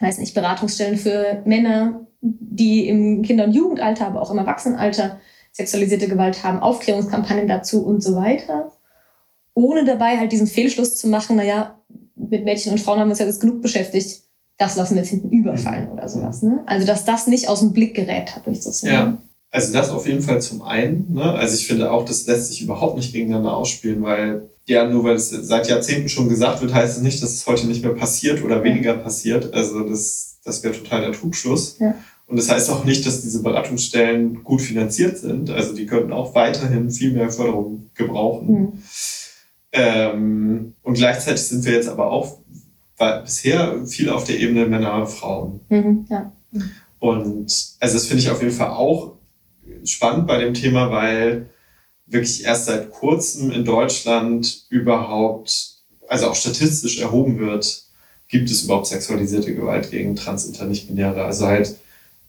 heißt 0.00 0.18
nicht 0.18 0.34
Beratungsstellen 0.34 0.98
für 0.98 1.42
Männer, 1.44 2.06
die 2.20 2.88
im 2.88 3.22
Kinder- 3.22 3.44
und 3.44 3.52
Jugendalter, 3.52 4.06
aber 4.06 4.22
auch 4.22 4.30
im 4.30 4.38
Erwachsenenalter 4.38 5.20
sexualisierte 5.52 6.08
Gewalt 6.08 6.42
haben, 6.42 6.60
Aufklärungskampagnen 6.60 7.46
dazu 7.46 7.84
und 7.84 8.02
so 8.02 8.16
weiter. 8.16 8.72
Ohne 9.54 9.84
dabei 9.84 10.18
halt 10.18 10.32
diesen 10.32 10.48
Fehlschluss 10.48 10.96
zu 10.96 11.06
machen, 11.06 11.36
naja, 11.36 11.78
mit 12.16 12.44
Mädchen 12.44 12.72
und 12.72 12.80
Frauen 12.80 12.98
haben 12.98 13.08
wir 13.08 13.12
uns 13.12 13.20
ja 13.20 13.26
jetzt 13.26 13.40
genug 13.40 13.62
beschäftigt. 13.62 14.22
Das 14.56 14.76
lassen 14.76 14.94
wir 14.94 15.02
jetzt 15.02 15.10
hinten 15.10 15.30
überfallen 15.30 15.90
oder 15.90 16.08
sowas. 16.08 16.42
Ne? 16.42 16.62
Also, 16.66 16.86
dass 16.86 17.04
das 17.04 17.26
nicht 17.26 17.48
aus 17.48 17.60
dem 17.60 17.72
Blick 17.72 17.94
gerät 17.94 18.34
hat 18.34 18.46
durch 18.46 18.62
sozusagen. 18.62 19.12
Ja. 19.12 19.18
Also 19.54 19.72
das 19.72 19.90
auf 19.90 20.08
jeden 20.08 20.20
Fall 20.20 20.42
zum 20.42 20.62
einen. 20.62 21.14
Ne? 21.14 21.22
Also 21.22 21.54
ich 21.54 21.68
finde 21.68 21.92
auch, 21.92 22.04
das 22.04 22.26
lässt 22.26 22.48
sich 22.48 22.60
überhaupt 22.60 22.96
nicht 22.96 23.12
gegeneinander 23.12 23.56
ausspielen, 23.56 24.02
weil 24.02 24.48
ja, 24.66 24.84
nur 24.88 25.04
weil 25.04 25.14
es 25.14 25.30
seit 25.30 25.68
Jahrzehnten 25.68 26.08
schon 26.08 26.28
gesagt 26.28 26.60
wird, 26.60 26.74
heißt 26.74 26.96
es 26.96 27.02
nicht, 27.04 27.22
dass 27.22 27.34
es 27.34 27.46
heute 27.46 27.68
nicht 27.68 27.84
mehr 27.84 27.94
passiert 27.94 28.42
oder 28.42 28.64
weniger 28.64 28.94
passiert. 28.94 29.54
Also 29.54 29.88
das, 29.88 30.40
das 30.42 30.64
wäre 30.64 30.74
total 30.74 31.02
der 31.02 31.12
Trugschluss. 31.12 31.78
Ja. 31.78 31.94
Und 32.26 32.36
das 32.36 32.50
heißt 32.50 32.68
auch 32.68 32.84
nicht, 32.84 33.06
dass 33.06 33.22
diese 33.22 33.44
Beratungsstellen 33.44 34.42
gut 34.42 34.60
finanziert 34.60 35.18
sind. 35.18 35.50
Also 35.50 35.72
die 35.72 35.86
könnten 35.86 36.12
auch 36.12 36.34
weiterhin 36.34 36.90
viel 36.90 37.12
mehr 37.12 37.30
Förderung 37.30 37.90
gebrauchen. 37.94 38.48
Mhm. 38.48 38.72
Ähm, 39.70 40.74
und 40.82 40.94
gleichzeitig 40.94 41.42
sind 41.42 41.64
wir 41.64 41.74
jetzt 41.74 41.88
aber 41.88 42.10
auch 42.10 42.38
bisher 43.24 43.86
viel 43.86 44.10
auf 44.10 44.24
der 44.24 44.40
Ebene 44.40 44.66
Männer, 44.66 45.06
Frauen. 45.06 45.60
Mhm, 45.68 46.06
ja. 46.10 46.32
Und 46.98 47.76
also 47.78 47.94
das 47.94 48.06
finde 48.06 48.22
ich 48.22 48.30
auf 48.30 48.42
jeden 48.42 48.54
Fall 48.54 48.70
auch 48.70 49.13
spannend 49.84 50.26
bei 50.26 50.38
dem 50.38 50.54
Thema, 50.54 50.90
weil 50.90 51.46
wirklich 52.06 52.44
erst 52.44 52.66
seit 52.66 52.90
kurzem 52.90 53.50
in 53.50 53.64
Deutschland 53.64 54.66
überhaupt, 54.68 55.76
also 56.08 56.28
auch 56.28 56.34
statistisch 56.34 57.00
erhoben 57.00 57.38
wird, 57.38 57.84
gibt 58.28 58.50
es 58.50 58.64
überhaupt 58.64 58.86
sexualisierte 58.86 59.54
Gewalt 59.54 59.90
gegen 59.90 60.16
Transinter, 60.16 60.66
nicht-binäre, 60.66 61.24
also 61.24 61.46
halt 61.46 61.76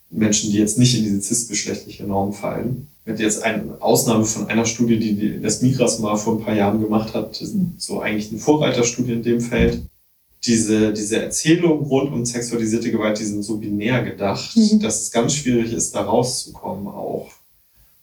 Menschen, 0.09 0.51
die 0.51 0.57
jetzt 0.57 0.77
nicht 0.77 0.97
in 0.97 1.03
diese 1.03 1.21
cis-geschlechtliche 1.21 2.03
Norm 2.03 2.33
fallen 2.33 2.87
mit 3.05 3.19
jetzt 3.19 3.43
eine 3.43 3.77
Ausnahme 3.81 4.25
von 4.25 4.47
einer 4.47 4.65
Studie, 4.65 4.97
die 4.97 5.41
das 5.41 5.61
Migras 5.61 5.99
mal 5.99 6.15
vor 6.15 6.37
ein 6.37 6.43
paar 6.43 6.55
Jahren 6.55 6.81
gemacht 6.81 7.13
hat, 7.13 7.39
so 7.77 8.01
eigentlich 8.01 8.31
eine 8.31 8.39
Vorreiterstudie 8.39 9.13
in 9.13 9.23
dem 9.23 9.41
Feld. 9.41 9.83
Diese, 10.45 10.93
diese 10.93 11.21
Erzählung 11.21 11.83
rund 11.85 12.11
um 12.13 12.25
sexualisierte 12.25 12.91
Gewalt, 12.91 13.19
die 13.19 13.25
sind 13.25 13.43
so 13.43 13.57
binär 13.57 14.03
gedacht, 14.03 14.55
mhm. 14.55 14.79
dass 14.79 15.01
es 15.01 15.11
ganz 15.11 15.33
schwierig 15.33 15.73
ist, 15.73 15.95
da 15.95 16.01
rauszukommen 16.01 16.87
auch. 16.87 17.31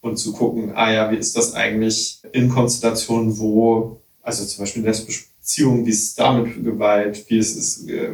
Und 0.00 0.16
zu 0.16 0.32
gucken, 0.32 0.72
ah 0.74 0.92
ja, 0.92 1.10
wie 1.12 1.16
ist 1.16 1.36
das 1.36 1.54
eigentlich 1.54 2.20
in 2.32 2.48
Konstellationen, 2.48 3.38
wo, 3.38 3.98
also 4.22 4.44
zum 4.44 4.64
Beispiel 4.64 4.82
lesbische 4.82 5.24
Beziehungen, 5.40 5.86
wie 5.86 5.90
ist 5.90 6.02
es 6.02 6.14
da 6.16 6.32
mit 6.32 6.64
Gewalt, 6.64 7.24
wie 7.28 7.38
ist 7.38 7.56
es 7.56 7.86
äh, 7.86 8.10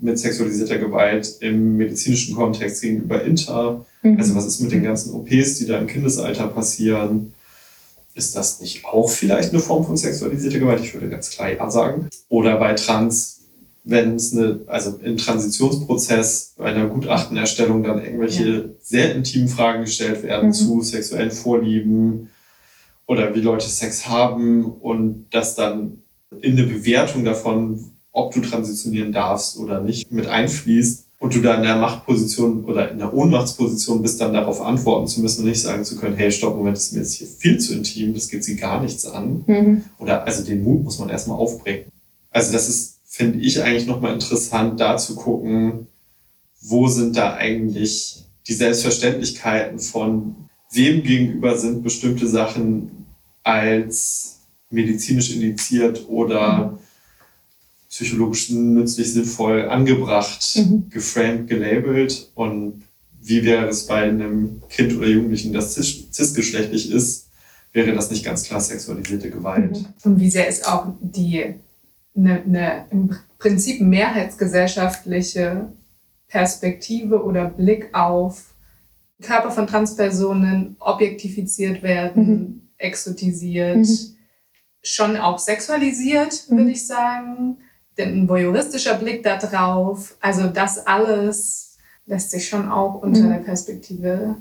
mit 0.00 0.18
sexualisierter 0.18 0.78
Gewalt 0.78 1.38
im 1.40 1.76
medizinischen 1.76 2.36
Kontext 2.36 2.82
gegenüber 2.82 3.24
Inter, 3.24 3.84
Mhm. 4.02 4.18
Also 4.18 4.34
was 4.34 4.46
ist 4.46 4.60
mit 4.60 4.72
den 4.72 4.82
ganzen 4.82 5.14
OPs, 5.14 5.58
die 5.58 5.66
da 5.66 5.78
im 5.78 5.86
Kindesalter 5.86 6.48
passieren? 6.48 7.34
Ist 8.14 8.36
das 8.36 8.60
nicht 8.60 8.84
auch 8.84 9.08
vielleicht 9.08 9.50
eine 9.50 9.60
Form 9.60 9.86
von 9.86 9.96
sexualisierter 9.96 10.58
Gewalt? 10.58 10.80
Ich 10.80 10.92
würde 10.92 11.08
ganz 11.08 11.30
klar 11.30 11.50
ja 11.50 11.70
sagen. 11.70 12.08
Oder 12.28 12.58
bei 12.58 12.74
Trans, 12.74 13.40
wenn 13.84 14.14
es 14.14 14.32
eine, 14.32 14.60
also 14.66 14.98
im 15.02 15.16
Transitionsprozess 15.16 16.54
bei 16.56 16.66
einer 16.66 16.86
Gutachtenerstellung 16.86 17.82
dann 17.82 18.04
irgendwelche 18.04 18.48
ja. 18.48 18.64
sehr 18.80 19.14
intimen 19.14 19.48
Fragen 19.48 19.84
gestellt 19.84 20.22
werden 20.22 20.48
mhm. 20.48 20.52
zu 20.52 20.82
sexuellen 20.82 21.32
Vorlieben 21.32 22.30
oder 23.06 23.34
wie 23.34 23.40
Leute 23.40 23.68
Sex 23.68 24.08
haben 24.08 24.64
und 24.64 25.26
das 25.30 25.56
dann 25.56 26.02
in 26.40 26.58
eine 26.58 26.66
Bewertung 26.66 27.24
davon, 27.24 27.92
ob 28.12 28.32
du 28.34 28.40
transitionieren 28.40 29.12
darfst 29.12 29.58
oder 29.58 29.80
nicht, 29.80 30.12
mit 30.12 30.26
einfließt 30.26 31.06
und 31.18 31.34
du 31.34 31.40
da 31.40 31.54
in 31.54 31.62
der 31.62 31.76
Machtposition 31.76 32.64
oder 32.64 32.90
in 32.90 32.98
der 32.98 33.14
Ohnmachtsposition 33.14 34.02
bist, 34.02 34.20
dann 34.20 34.32
darauf 34.32 34.60
antworten 34.60 35.06
zu 35.06 35.20
müssen 35.20 35.42
und 35.42 35.50
nicht 35.50 35.62
sagen 35.62 35.84
zu 35.84 35.96
können, 35.96 36.16
hey, 36.16 36.32
stopp, 36.32 36.56
Moment, 36.56 36.76
das 36.76 36.86
ist 36.86 36.92
mir 36.94 37.00
jetzt 37.00 37.14
hier 37.14 37.28
viel 37.28 37.58
zu 37.58 37.74
intim, 37.74 38.12
das 38.12 38.28
geht 38.28 38.42
sie 38.44 38.56
gar 38.56 38.82
nichts 38.82 39.06
an. 39.06 39.44
Mhm. 39.46 39.84
Oder 39.98 40.24
also 40.24 40.44
den 40.44 40.64
Mut 40.64 40.82
muss 40.82 40.98
man 40.98 41.08
erstmal 41.10 41.38
aufbringen. 41.38 41.84
Also 42.30 42.52
das 42.52 42.68
ist, 42.68 42.98
finde 43.12 43.38
ich, 43.40 43.62
eigentlich 43.62 43.86
nochmal 43.86 44.14
interessant, 44.14 44.80
da 44.80 44.96
zu 44.96 45.14
gucken, 45.14 45.86
wo 46.62 46.88
sind 46.88 47.16
da 47.16 47.34
eigentlich 47.34 48.24
die 48.46 48.54
Selbstverständlichkeiten 48.54 49.78
von 49.78 50.48
wem 50.72 51.02
gegenüber 51.02 51.58
sind 51.58 51.82
bestimmte 51.82 52.26
Sachen 52.26 53.06
als 53.42 54.40
medizinisch 54.70 55.34
indiziert 55.34 56.08
oder 56.08 56.70
mhm 56.72 56.78
psychologisch 57.92 58.48
nützlich, 58.48 59.12
sinnvoll 59.12 59.68
angebracht, 59.68 60.56
mhm. 60.56 60.88
geframed, 60.88 61.46
gelabelt 61.46 62.30
und 62.34 62.82
wie 63.20 63.44
wäre 63.44 63.68
es 63.68 63.86
bei 63.86 64.02
einem 64.02 64.62
Kind 64.70 64.96
oder 64.96 65.06
Jugendlichen, 65.06 65.52
das 65.52 65.74
cisgeschlechtlich 65.74 66.90
ist, 66.90 67.28
wäre 67.74 67.92
das 67.92 68.10
nicht 68.10 68.24
ganz 68.24 68.44
klar 68.44 68.60
sexualisierte 68.60 69.30
Gewalt. 69.30 69.72
Mhm. 69.72 69.86
Und 70.04 70.20
wie 70.20 70.30
sehr 70.30 70.48
ist 70.48 70.66
auch 70.66 70.86
die 71.02 71.54
eine, 72.16 72.42
eine 72.42 72.86
im 72.90 73.16
Prinzip 73.38 73.80
mehrheitsgesellschaftliche 73.80 75.72
Perspektive 76.28 77.22
oder 77.22 77.46
Blick 77.46 77.90
auf 77.94 78.54
Körper 79.20 79.50
von 79.50 79.66
Transpersonen 79.66 80.76
objektifiziert 80.78 81.82
werden, 81.82 82.26
mhm. 82.26 82.68
exotisiert, 82.78 83.76
mhm. 83.76 83.98
schon 84.82 85.16
auch 85.16 85.38
sexualisiert, 85.38 86.48
würde 86.50 86.64
mhm. 86.64 86.68
ich 86.70 86.86
sagen 86.86 87.58
ein 87.98 88.28
voyeuristischer 88.28 88.94
Blick 88.94 89.22
da 89.22 89.36
drauf. 89.36 90.16
Also 90.20 90.48
das 90.48 90.86
alles 90.86 91.76
lässt 92.06 92.30
sich 92.30 92.48
schon 92.48 92.68
auch 92.70 93.02
unter 93.02 93.20
mhm. 93.20 93.30
der 93.30 93.38
Perspektive 93.38 94.36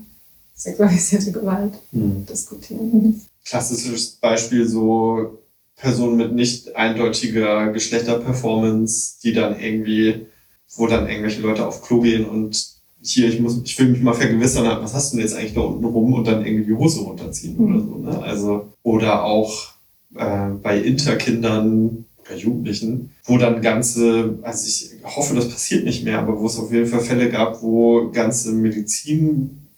sexualisierte 0.53 1.31
Gewalt 1.31 1.73
mhm. 1.91 2.25
diskutieren. 2.25 2.91
Mhm. 2.91 3.21
Klassisches 3.45 4.11
Beispiel 4.11 4.67
so 4.67 5.40
Personen 5.81 6.15
mit 6.15 6.33
nicht 6.33 6.75
eindeutiger 6.75 7.71
Geschlechterperformance, 7.71 9.19
die 9.23 9.33
dann 9.33 9.59
irgendwie, 9.59 10.27
wo 10.75 10.87
dann 10.87 11.09
irgendwelche 11.09 11.41
Leute 11.41 11.65
auf 11.65 11.81
Klo 11.81 12.01
gehen 12.01 12.25
und 12.25 12.79
hier, 13.03 13.27
ich 13.29 13.39
muss, 13.39 13.59
ich 13.63 13.77
will 13.79 13.87
mich 13.87 14.01
mal 14.01 14.13
vergewissern, 14.13 14.65
was 14.79 14.93
hast 14.93 15.11
du 15.11 15.17
denn 15.17 15.25
jetzt 15.25 15.35
eigentlich 15.35 15.55
da 15.55 15.61
unten 15.61 15.85
rum 15.85 16.13
und 16.13 16.27
dann 16.27 16.45
irgendwie 16.45 16.65
die 16.65 16.77
Hose 16.77 17.01
runterziehen 17.01 17.57
mhm. 17.57 17.75
oder 17.75 17.83
so. 17.83 17.95
Ne? 17.97 18.23
Also, 18.23 18.73
oder 18.83 19.23
auch 19.23 19.71
äh, 20.15 20.49
bei 20.61 20.77
Interkindern, 20.77 22.05
bei 22.29 22.35
Jugendlichen, 22.35 23.09
wo 23.25 23.39
dann 23.39 23.63
ganze, 23.63 24.37
also 24.43 24.67
ich 24.67 24.91
hoffe, 25.03 25.33
das 25.33 25.49
passiert 25.49 25.83
nicht 25.83 26.05
mehr, 26.05 26.19
aber 26.19 26.39
wo 26.39 26.45
es 26.45 26.59
auf 26.59 26.71
jeden 26.71 26.85
Fall 26.85 26.99
Fälle 26.99 27.29
gab, 27.29 27.63
wo 27.63 28.11
ganze 28.11 28.51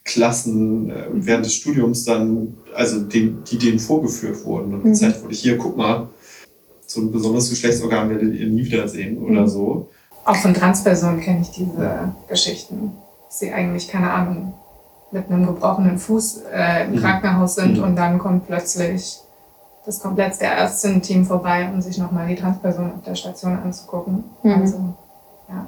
Medizinklassen 0.03 0.89
äh, 0.89 1.05
während 1.13 1.45
des 1.45 1.55
Studiums 1.55 2.05
dann, 2.05 2.57
also 2.75 3.01
den, 3.01 3.43
die 3.43 3.57
denen 3.57 3.79
vorgeführt 3.79 4.43
wurden 4.45 4.74
und 4.74 4.86
mhm. 4.86 4.91
gezeigt 4.91 5.24
wurde, 5.24 5.33
hier, 5.33 5.57
guck 5.57 5.77
mal, 5.77 6.10
so 6.86 7.01
ein 7.01 7.12
besonderes 7.12 7.50
Geschlechtsorgan 7.50 8.10
werdet 8.10 8.33
ihr 8.33 8.48
nie 8.48 8.65
wiedersehen 8.65 9.17
oder 9.17 9.41
mhm. 9.41 9.48
so. 9.48 9.89
Auch 10.25 10.36
von 10.36 10.53
Transpersonen 10.53 11.19
kenne 11.19 11.41
ich 11.41 11.51
diese 11.51 12.13
Geschichten. 12.29 12.93
Sie 13.29 13.51
eigentlich, 13.51 13.88
keine 13.88 14.12
Ahnung, 14.12 14.53
mit 15.12 15.29
einem 15.29 15.45
gebrochenen 15.45 15.98
Fuß 15.98 16.43
äh, 16.53 16.86
im 16.86 16.93
mhm. 16.93 17.00
Krankenhaus 17.00 17.55
sind 17.55 17.77
mhm. 17.77 17.83
und 17.83 17.95
dann 17.95 18.19
kommt 18.19 18.48
plötzlich 18.48 19.19
das 19.86 20.00
komplett 20.00 20.39
der 20.39 20.53
Ärztin-Team 20.53 21.25
vorbei, 21.25 21.69
um 21.72 21.81
sich 21.81 21.98
nochmal 21.98 22.27
die 22.27 22.36
Transperson 22.36 22.93
auf 22.93 23.03
der 23.03 23.15
Station 23.15 23.57
anzugucken. 23.57 24.24
Mhm. 24.43 24.51
Also, 24.51 24.77
ja. 25.50 25.67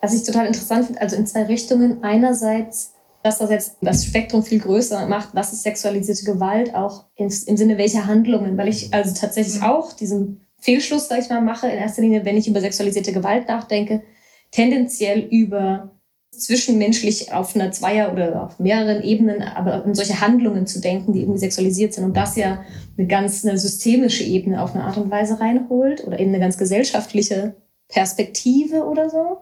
Was 0.00 0.14
ich 0.14 0.22
total 0.22 0.46
interessant 0.46 0.86
finde, 0.86 1.00
also 1.02 1.16
in 1.16 1.26
zwei 1.26 1.42
Richtungen. 1.42 2.02
Einerseits, 2.02 2.92
dass 3.22 3.38
das 3.38 3.50
jetzt 3.50 3.76
das 3.82 4.04
Spektrum 4.04 4.42
viel 4.42 4.60
größer 4.60 5.06
macht, 5.06 5.30
was 5.34 5.52
ist 5.52 5.62
sexualisierte 5.62 6.24
Gewalt, 6.24 6.74
auch 6.74 7.04
im, 7.16 7.26
im 7.26 7.56
Sinne 7.56 7.78
welcher 7.78 8.06
Handlungen, 8.06 8.56
weil 8.56 8.68
ich 8.68 8.92
also 8.94 9.14
tatsächlich 9.14 9.56
mhm. 9.56 9.66
auch 9.66 9.92
diesen 9.92 10.46
Fehlschluss, 10.58 11.08
sag 11.08 11.20
ich 11.20 11.28
mal, 11.28 11.40
mache, 11.40 11.68
in 11.68 11.78
erster 11.78 12.02
Linie, 12.02 12.24
wenn 12.24 12.36
ich 12.36 12.48
über 12.48 12.60
sexualisierte 12.60 13.12
Gewalt 13.12 13.48
nachdenke, 13.48 14.02
tendenziell 14.50 15.20
über 15.20 15.90
zwischenmenschlich 16.32 17.32
auf 17.32 17.54
einer 17.54 17.72
Zweier- 17.72 18.12
oder 18.12 18.44
auf 18.44 18.58
mehreren 18.58 19.02
Ebenen, 19.02 19.42
aber 19.42 19.84
in 19.84 19.94
solche 19.94 20.20
Handlungen 20.20 20.66
zu 20.66 20.80
denken, 20.80 21.12
die 21.12 21.20
irgendwie 21.20 21.40
sexualisiert 21.40 21.92
sind 21.92 22.04
und 22.04 22.16
das 22.16 22.36
ja 22.36 22.64
eine 22.96 23.06
ganz 23.06 23.44
eine 23.44 23.58
systemische 23.58 24.24
Ebene 24.24 24.62
auf 24.62 24.74
eine 24.74 24.84
Art 24.84 24.96
und 24.96 25.10
Weise 25.10 25.40
reinholt 25.40 26.06
oder 26.06 26.18
eben 26.18 26.30
eine 26.30 26.40
ganz 26.40 26.56
gesellschaftliche 26.56 27.56
Perspektive 27.88 28.84
oder 28.84 29.10
so, 29.10 29.38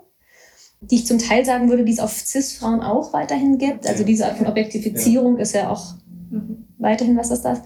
die 0.81 0.97
ich 0.97 1.07
zum 1.07 1.19
Teil 1.19 1.45
sagen 1.45 1.69
würde, 1.69 1.85
die 1.85 1.93
es 1.93 1.99
auf 1.99 2.13
CIS-Frauen 2.13 2.83
auch 2.83 3.13
weiterhin 3.13 3.59
gibt. 3.59 3.87
Also 3.87 4.05
diese 4.05 4.27
Art 4.27 4.39
von 4.39 4.47
Objektifizierung 4.47 5.37
ja. 5.37 5.43
ist 5.43 5.55
ja 5.55 5.71
auch 5.71 5.95
weiterhin 6.79 7.17
was 7.17 7.31
ist 7.31 7.43
das. 7.43 7.61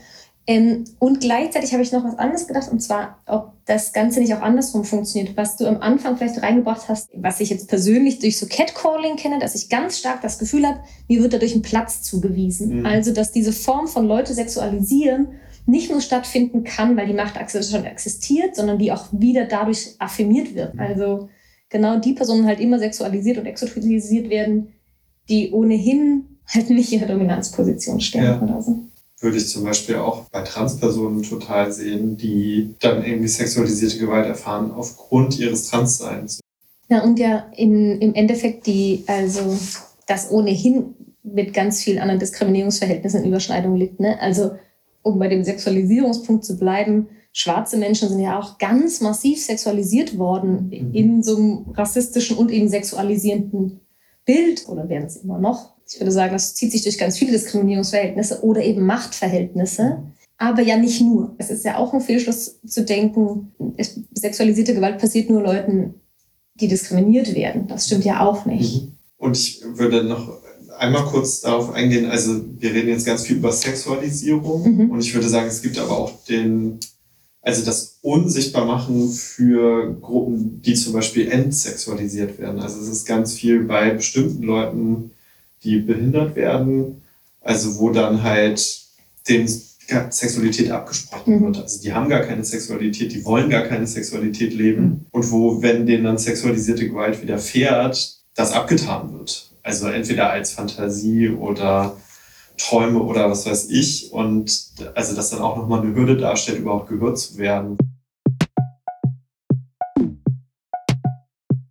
Ähm, 0.45 0.85
und 0.99 1.21
gleichzeitig 1.21 1.73
habe 1.73 1.85
ich 1.85 1.93
noch 1.93 2.03
was 2.03 2.19
anderes 2.19 2.49
gedacht, 2.49 2.69
und 2.71 2.81
zwar, 2.81 3.23
ob 3.27 3.53
das 3.65 3.93
Ganze 3.93 4.19
nicht 4.19 4.35
auch 4.35 4.41
andersrum 4.41 4.85
funktioniert. 4.85 5.37
Was 5.37 5.57
du 5.57 5.67
am 5.67 5.81
Anfang 5.81 6.17
vielleicht 6.17 6.43
reingebracht 6.43 6.89
hast, 6.89 7.11
was 7.15 7.39
ich 7.39 7.51
jetzt 7.51 7.69
persönlich 7.69 8.19
durch 8.19 8.39
so 8.39 8.47
Catcalling 8.47 9.17
kenne, 9.17 9.39
dass 9.39 9.55
ich 9.55 9.69
ganz 9.69 9.99
stark 9.99 10.21
das 10.21 10.41
Gefühl 10.41 10.67
habe, 10.67 10.81
mir 11.07 11.23
wird 11.23 11.33
dadurch 11.33 11.55
ein 11.55 11.63
Platz 11.63 12.03
zugewiesen. 12.03 12.81
Mhm. 12.81 12.87
Also, 12.87 13.13
dass 13.13 13.31
diese 13.31 13.53
Form 13.53 13.87
von 13.87 14.07
Leute 14.07 14.35
sexualisieren 14.35 15.29
nicht 15.65 15.93
nur 15.93 16.01
stattfinden 16.01 16.65
kann, 16.65 16.97
weil 16.97 17.07
die 17.07 17.13
Machtachse 17.13 17.63
schon 17.63 17.85
existiert, 17.85 18.57
sondern 18.57 18.79
die 18.79 18.91
auch 18.91 19.07
wieder 19.13 19.45
dadurch 19.45 19.95
affirmiert 20.01 20.57
wird. 20.57 20.75
Mhm. 20.75 20.81
Also 20.81 21.29
genau 21.73 21.99
die 21.99 22.13
Personen 22.13 22.47
halt 22.47 22.61
immer 22.61 22.79
sexualisiert 22.79 23.39
und 23.39 23.47
exotisiert 23.47 24.31
werden, 24.31 24.69
die 25.29 25.51
ohnehin 25.51 26.39
halt 26.47 26.71
nicht 26.71 26.93
in 26.93 27.01
der 27.01 27.09
Dominanzposition 27.09 28.01
stehen 28.01 28.25
ja. 28.25 28.41
oder 28.41 28.63
so 28.63 28.85
würde 29.23 29.37
ich 29.37 29.49
zum 29.49 29.65
Beispiel 29.65 29.97
auch 29.97 30.25
bei 30.31 30.43
Transpersonen 30.43 31.23
total 31.23 31.73
sehen, 31.73 32.17
die 32.17 32.75
dann 32.81 33.05
irgendwie 33.05 33.29
sexualisierte 33.29 33.99
Gewalt 33.99 34.27
erfahren 34.27 34.73
aufgrund 34.73 35.39
ihres 35.39 35.69
Transseins. 35.69 36.41
Ja, 36.89 37.03
und 37.03 37.19
ja 37.19 37.47
in, 37.57 38.01
im 38.01 38.15
Endeffekt 38.15 38.67
die, 38.67 39.05
also 39.07 39.57
das 40.07 40.31
ohnehin 40.31 40.95
mit 41.23 41.55
ganz 41.55 41.83
vielen 41.83 42.01
anderen 42.01 42.19
Diskriminierungsverhältnissen 42.19 43.23
in 43.23 43.29
Überschneidung 43.29 43.77
liegt. 43.77 44.01
Ne? 44.01 44.21
Also 44.21 44.57
um 45.03 45.19
bei 45.19 45.29
dem 45.29 45.45
Sexualisierungspunkt 45.45 46.45
zu 46.45 46.59
bleiben, 46.59 47.09
schwarze 47.33 47.77
Menschen 47.77 48.09
sind 48.09 48.21
ja 48.21 48.39
auch 48.39 48.59
ganz 48.59 49.01
massiv 49.01 49.43
sexualisiert 49.43 50.19
worden 50.19 50.67
mhm. 50.67 50.95
in 50.95 51.23
so 51.23 51.37
einem 51.37 51.71
rassistischen 51.75 52.37
und 52.37 52.51
eben 52.51 52.69
sexualisierenden 52.69 53.81
Bild 54.25 54.69
oder 54.69 54.89
werden 54.89 55.07
es 55.07 55.17
immer 55.17 55.39
noch 55.39 55.73
ich 55.93 56.01
würde 56.01 56.13
sagen, 56.13 56.33
das 56.33 56.55
zieht 56.55 56.73
sich 56.73 56.83
durch 56.83 56.99
ganz 56.99 57.19
viele 57.19 57.33
Diskriminierungsverhältnisse 57.33 58.43
oder 58.43 58.63
eben 58.63 58.87
Machtverhältnisse. 58.87 60.03
Aber 60.39 60.63
ja 60.63 60.77
nicht 60.77 61.01
nur. 61.01 61.35
Es 61.39 61.51
ist 61.51 61.65
ja 61.65 61.77
auch 61.77 61.93
ein 61.93 62.01
Fehlschluss 62.01 62.61
zu 62.67 62.85
denken, 62.85 63.53
es, 63.77 64.01
sexualisierte 64.15 64.75
Gewalt 64.75 64.99
passiert 64.99 65.31
nur 65.31 65.43
Leuten, 65.43 65.95
die 66.55 66.69
diskriminiert 66.69 67.35
werden. 67.35 67.69
Das 67.69 67.87
stimmt 67.87 68.05
ja 68.05 68.27
auch 68.27 68.47
nicht. 68.47 68.83
Mhm. 68.83 68.93
Und 69.19 69.37
ich 69.37 69.63
würde 69.75 70.03
noch 70.03 70.41
einmal 70.79 71.05
kurz 71.05 71.43
darauf 71.43 71.71
eingehen, 71.73 72.07
also 72.07 72.41
wir 72.59 72.73
reden 72.73 72.89
jetzt 72.89 73.07
ganz 73.07 73.27
viel 73.27 73.37
über 73.37 73.53
Sexualisierung 73.53 74.77
mhm. 74.77 74.91
und 74.91 75.01
ich 75.01 75.15
würde 75.15 75.29
sagen, 75.29 75.47
es 75.47 75.63
gibt 75.63 75.79
aber 75.79 75.97
auch 75.97 76.25
den, 76.25 76.81
also 77.43 77.65
das 77.65 77.99
Unsichtbarmachen 78.03 79.11
für 79.11 79.95
Gruppen, 80.01 80.63
die 80.63 80.75
zum 80.75 80.93
Beispiel 80.93 81.31
entsexualisiert 81.31 82.39
werden. 82.39 82.61
Also 82.61 82.81
es 82.81 82.89
ist 82.89 83.05
ganz 83.05 83.35
viel 83.35 83.65
bei 83.65 83.91
bestimmten 83.91 84.45
Leuten, 84.45 85.11
die 85.65 85.79
behindert 85.79 86.37
werden, 86.37 87.03
also 87.41 87.79
wo 87.79 87.91
dann 87.91 88.23
halt 88.23 88.83
den 89.29 89.49
Sexualität 89.49 90.71
abgesprochen 90.71 91.41
mhm. 91.41 91.47
wird. 91.47 91.59
Also 91.59 91.83
die 91.83 91.93
haben 91.93 92.09
gar 92.09 92.21
keine 92.21 92.45
Sexualität, 92.45 93.13
die 93.13 93.25
wollen 93.25 93.51
gar 93.51 93.63
keine 93.63 93.87
Sexualität 93.89 94.55
leben. 94.55 94.85
Mhm. 94.85 95.07
Und 95.11 95.31
wo, 95.33 95.63
wenn 95.63 95.85
denen 95.85 96.05
dann 96.05 96.19
sexualisierte 96.19 96.89
Gewalt 96.89 97.21
widerfährt, 97.23 98.19
das 98.35 98.53
abgetan 98.53 99.13
wird. 99.13 99.51
Also 99.65 99.89
entweder 99.89 100.31
als 100.31 100.53
Fantasie 100.53 101.29
oder 101.29 101.97
Träume 102.69 103.03
oder 103.03 103.31
was 103.31 103.47
weiß 103.47 103.71
ich. 103.71 104.13
Und 104.13 104.73
also 104.95 105.15
das 105.15 105.31
dann 105.31 105.41
auch 105.41 105.57
nochmal 105.57 105.81
eine 105.81 105.95
Hürde 105.95 106.17
darstellt, 106.17 106.61
überhaupt 106.61 106.89
gehört 106.89 107.19
zu 107.19 107.39
werden. 107.39 107.77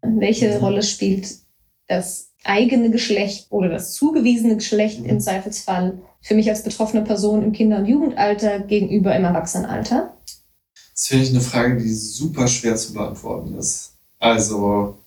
Welche 0.01 0.60
Rolle 0.60 0.84
spielt 0.84 1.27
das 1.88 2.30
eigene 2.43 2.91
Geschlecht 2.91 3.47
oder 3.49 3.69
das 3.69 3.93
zugewiesene 3.93 4.56
Geschlecht 4.56 5.04
im 5.06 5.19
Zweifelsfall 5.19 5.99
für 6.21 6.36
mich 6.36 6.49
als 6.49 6.63
betroffene 6.63 7.04
Person 7.04 7.43
im 7.43 7.51
Kinder- 7.51 7.77
und 7.77 7.86
Jugendalter 7.86 8.60
gegenüber 8.60 9.15
im 9.15 9.23
Erwachsenenalter? 9.23 10.15
Das 10.93 11.08
finde 11.08 11.23
ich 11.23 11.30
eine 11.32 11.41
Frage, 11.41 11.82
die 11.82 11.93
super 11.93 12.47
schwer 12.47 12.75
zu 12.75 12.93
beantworten 12.93 13.58
ist. 13.58 13.93
Also, 14.19 14.97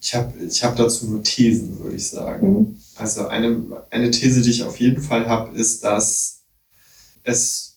ich 0.00 0.14
habe 0.14 0.32
ich 0.44 0.62
hab 0.62 0.76
dazu 0.76 1.06
nur 1.06 1.22
Thesen, 1.22 1.78
würde 1.80 1.96
ich 1.96 2.08
sagen. 2.08 2.52
Mhm. 2.52 2.76
Also, 3.00 3.28
eine, 3.28 3.84
eine 3.90 4.10
These, 4.10 4.42
die 4.42 4.50
ich 4.50 4.62
auf 4.62 4.78
jeden 4.78 5.02
Fall 5.02 5.28
habe, 5.28 5.56
ist, 5.56 5.84
dass 5.84 6.42
es 7.24 7.76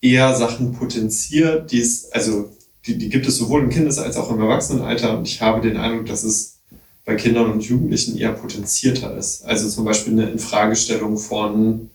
eher 0.00 0.34
Sachen 0.36 0.72
potenziert, 0.72 1.70
die 1.72 1.80
es, 1.80 2.10
also, 2.12 2.50
die, 2.86 2.96
die 2.96 3.08
gibt 3.08 3.26
es 3.26 3.36
sowohl 3.36 3.62
im 3.62 3.70
Kindes- 3.70 3.98
als 3.98 4.16
auch 4.16 4.30
im 4.30 4.40
Erwachsenenalter. 4.40 5.18
Und 5.18 5.28
ich 5.28 5.42
habe 5.42 5.60
den 5.60 5.76
Eindruck, 5.76 6.06
dass 6.06 6.24
es 6.24 6.60
bei 7.04 7.16
Kindern 7.16 7.50
und 7.50 7.62
Jugendlichen 7.62 8.16
eher 8.16 8.32
potenzierter 8.32 9.16
ist. 9.16 9.44
Also 9.44 9.68
zum 9.68 9.84
Beispiel 9.84 10.12
eine 10.12 10.30
Infragestellung 10.30 11.18
von 11.18 11.90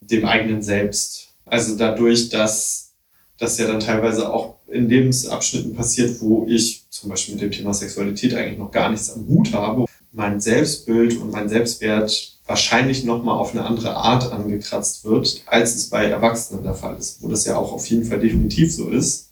dem 0.00 0.24
eigenen 0.24 0.62
Selbst. 0.62 1.28
Also 1.44 1.76
dadurch, 1.76 2.28
dass 2.28 2.90
das 3.38 3.58
ja 3.58 3.66
dann 3.66 3.80
teilweise 3.80 4.32
auch 4.32 4.56
in 4.68 4.88
Lebensabschnitten 4.88 5.74
passiert, 5.74 6.20
wo 6.20 6.46
ich 6.48 6.84
zum 6.90 7.10
Beispiel 7.10 7.34
mit 7.34 7.42
dem 7.42 7.50
Thema 7.50 7.74
Sexualität 7.74 8.34
eigentlich 8.34 8.58
noch 8.58 8.70
gar 8.70 8.90
nichts 8.90 9.10
am 9.10 9.26
Hut 9.28 9.52
habe, 9.52 9.84
mein 10.12 10.40
Selbstbild 10.40 11.18
und 11.18 11.32
mein 11.32 11.48
Selbstwert 11.48 12.38
wahrscheinlich 12.46 13.04
nochmal 13.04 13.38
auf 13.38 13.52
eine 13.52 13.64
andere 13.64 13.96
Art 13.96 14.30
angekratzt 14.32 15.04
wird, 15.04 15.42
als 15.46 15.74
es 15.74 15.88
bei 15.88 16.06
Erwachsenen 16.06 16.64
der 16.64 16.74
Fall 16.74 16.96
ist, 16.98 17.22
wo 17.22 17.28
das 17.28 17.44
ja 17.44 17.56
auch 17.56 17.72
auf 17.72 17.86
jeden 17.86 18.04
Fall 18.04 18.20
definitiv 18.20 18.74
so 18.74 18.88
ist. 18.88 19.30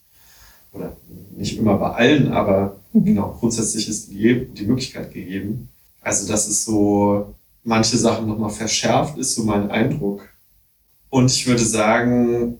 Oder 0.73 0.97
nicht 1.37 1.59
immer 1.59 1.77
bei 1.77 1.91
allen, 1.91 2.33
aber 2.33 2.81
Mhm. 2.93 3.05
Genau, 3.05 3.37
grundsätzlich 3.39 3.89
ist 3.89 4.11
die, 4.11 4.47
die 4.47 4.67
Möglichkeit 4.67 5.13
gegeben. 5.13 5.69
Also, 6.01 6.27
dass 6.27 6.49
es 6.49 6.65
so 6.65 7.35
manche 7.63 7.97
Sachen 7.97 8.27
nochmal 8.27 8.51
verschärft, 8.51 9.19
ist 9.19 9.35
so 9.35 9.45
mein 9.45 9.71
Eindruck. 9.71 10.29
Und 11.11 11.31
ich 11.31 11.47
würde 11.47 11.63
sagen, 11.63 12.59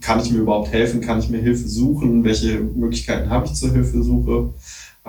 kann 0.00 0.20
ich 0.20 0.30
mir 0.30 0.38
überhaupt 0.40 0.72
helfen? 0.72 1.00
Kann 1.00 1.20
ich 1.20 1.28
mir 1.28 1.40
Hilfe 1.40 1.68
suchen? 1.68 2.24
Welche 2.24 2.60
Möglichkeiten 2.60 3.30
habe 3.30 3.46
ich 3.46 3.54
zur 3.54 3.72
Hilfesuche? 3.72 4.52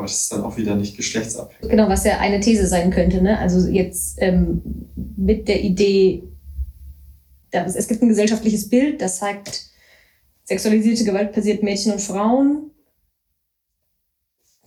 Aber 0.01 0.07
das 0.07 0.21
ist 0.21 0.31
dann 0.31 0.41
auch 0.43 0.57
wieder 0.57 0.75
nicht 0.75 0.97
geschlechtsabhängig. 0.97 1.69
Genau, 1.69 1.87
was 1.87 2.03
ja 2.05 2.17
eine 2.17 2.39
These 2.39 2.65
sein 2.65 2.89
könnte. 2.89 3.21
Ne? 3.21 3.37
Also 3.37 3.69
jetzt 3.69 4.17
ähm, 4.17 4.61
mit 5.15 5.47
der 5.47 5.61
Idee, 5.61 6.23
dass 7.51 7.75
es 7.75 7.87
gibt 7.87 8.01
ein 8.01 8.09
gesellschaftliches 8.09 8.67
Bild, 8.67 8.99
das 8.99 9.19
zeigt, 9.19 9.67
sexualisierte 10.45 11.03
Gewalt 11.03 11.33
passiert 11.33 11.61
Mädchen 11.61 11.91
und 11.91 12.01
Frauen 12.01 12.71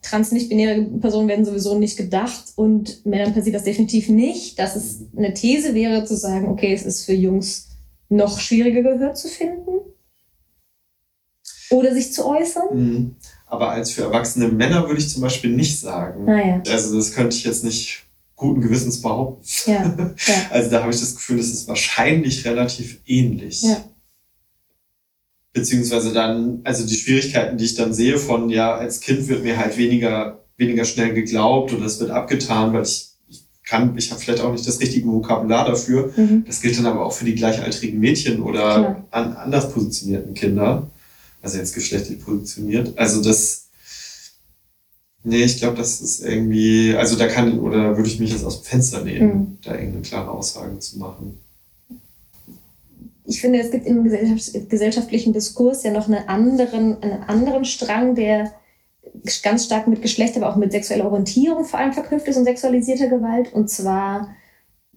trans 0.05 0.33
nicht-binäre 0.33 0.83
Personen 1.01 1.29
werden 1.29 1.45
sowieso 1.45 1.79
nicht 1.79 1.97
gedacht 1.97 2.53
und 2.57 3.05
Männern 3.05 3.35
passiert 3.35 3.57
das 3.57 3.65
definitiv 3.65 4.09
nicht. 4.09 4.59
Dass 4.59 4.77
es 4.77 5.07
eine 5.17 5.35
These 5.35 5.75
wäre 5.75 6.05
zu 6.05 6.17
sagen, 6.17 6.49
okay, 6.49 6.73
es 6.73 6.85
ist 6.85 7.05
für 7.05 7.15
Jungs 7.15 7.71
noch 8.09 8.39
schwieriger 8.39 8.83
Gehör 8.83 9.15
zu 9.15 9.29
finden 9.29 9.81
oder 11.71 11.93
sich 11.95 12.13
zu 12.13 12.27
äußern. 12.27 12.67
Mhm. 12.73 13.17
Aber 13.55 13.71
als 13.71 13.93
für 13.93 14.03
erwachsene 14.03 14.49
Männer 14.49 14.89
würde 14.89 14.99
ich 14.99 15.09
zum 15.09 15.23
Beispiel 15.23 15.51
nicht 15.51 15.79
sagen. 15.79 16.29
Ah, 16.29 16.45
ja. 16.45 16.63
Also 16.73 16.97
das 16.97 17.13
könnte 17.13 17.37
ich 17.37 17.45
jetzt 17.45 17.63
nicht 17.63 18.03
guten 18.35 18.61
Gewissens 18.61 19.01
behaupten. 19.01 19.45
Ja, 19.67 19.75
ja. 19.75 20.15
Also 20.51 20.71
da 20.71 20.83
habe 20.83 20.93
ich 20.93 20.99
das 20.99 21.15
Gefühl, 21.15 21.37
das 21.37 21.47
ist 21.47 21.69
wahrscheinlich 21.69 22.45
relativ 22.45 22.99
ähnlich. 23.07 23.63
Ja. 23.63 23.77
Beziehungsweise 25.53 26.13
dann, 26.13 26.63
also 26.65 26.85
die 26.85 26.97
Schwierigkeiten, 26.97 27.57
die 27.59 27.65
ich 27.65 27.77
dann 27.77 27.95
sehe 27.95 28.19
von, 28.19 28.51
ja, 28.51 28.75
als 28.75 28.99
Kind 28.99 29.29
wird 29.29 29.45
mir 29.45 29.57
halt 29.57 29.79
weniger, 29.79 30.41
weniger 30.57 30.85
schnell 30.85 31.15
geglaubt 31.15 31.73
oder 31.73 31.87
es 31.87 32.01
wird 32.01 32.11
abgetan, 32.11 32.73
weil 32.73 32.83
ich, 32.83 33.11
ich 33.29 33.45
kann, 33.63 33.97
ich 33.97 34.11
habe 34.11 34.21
vielleicht 34.21 34.43
auch 34.43 34.51
nicht 34.51 34.67
das 34.67 34.81
richtige 34.81 35.07
Vokabular 35.07 35.65
dafür. 35.65 36.13
Mhm. 36.17 36.43
Das 36.45 36.61
gilt 36.61 36.77
dann 36.77 36.87
aber 36.87 37.07
auch 37.07 37.13
für 37.13 37.25
die 37.25 37.37
gleichaltrigen 37.37 38.01
Mädchen 38.01 38.43
oder 38.43 39.05
an, 39.13 39.37
anders 39.37 39.71
positionierten 39.73 40.35
Kinder. 40.35 40.91
Also 41.45 41.59
jetzt 41.59 41.75
geschlechtlich 41.75 42.25
positioniert. 42.25 42.99
Also 42.99 43.23
das, 43.23 43.65
Nee, 45.27 45.45
ich 45.45 45.57
glaube, 45.57 45.79
das 45.79 46.03
ist 46.03 46.23
irgendwie, 46.23 46.95
also 46.95 47.17
da 47.17 47.27
kann, 47.27 47.59
oder 47.59 47.97
würde 47.97 48.09
ich 48.09 48.21
mich 48.21 48.31
jetzt 48.31 48.45
aus 48.45 48.61
dem 48.61 48.67
Fenster 48.67 49.03
nehmen, 49.03 49.29
mhm. 49.29 49.59
da 49.65 49.73
irgendeine 49.73 50.03
klare 50.03 50.31
Aussage 50.31 50.79
zu 50.81 50.99
machen. 50.99 51.39
Ich 53.25 53.41
finde, 53.41 53.59
es 53.59 53.71
gibt 53.71 53.87
im 53.87 54.05
gesellschaftlichen 54.05 55.33
Diskurs 55.33 55.83
ja 55.83 55.93
noch 55.93 56.09
einen 56.09 56.29
anderen, 56.29 57.03
einen 57.03 57.23
anderen 57.23 57.65
Strang, 57.65 58.15
der 58.15 58.53
ganz 59.43 59.65
stark 59.65 59.89
mit 59.89 60.03
Geschlecht, 60.03 60.37
aber 60.37 60.51
auch 60.51 60.57
mit 60.57 60.73
sexueller 60.73 61.07
Orientierung 61.07 61.65
vor 61.65 61.79
allem 61.79 61.95
verknüpft 61.95 62.29
ist 62.29 62.37
und 62.37 62.45
sexualisierter 62.45 63.09
Gewalt. 63.09 63.51
Und 63.55 63.71
zwar, 63.71 64.29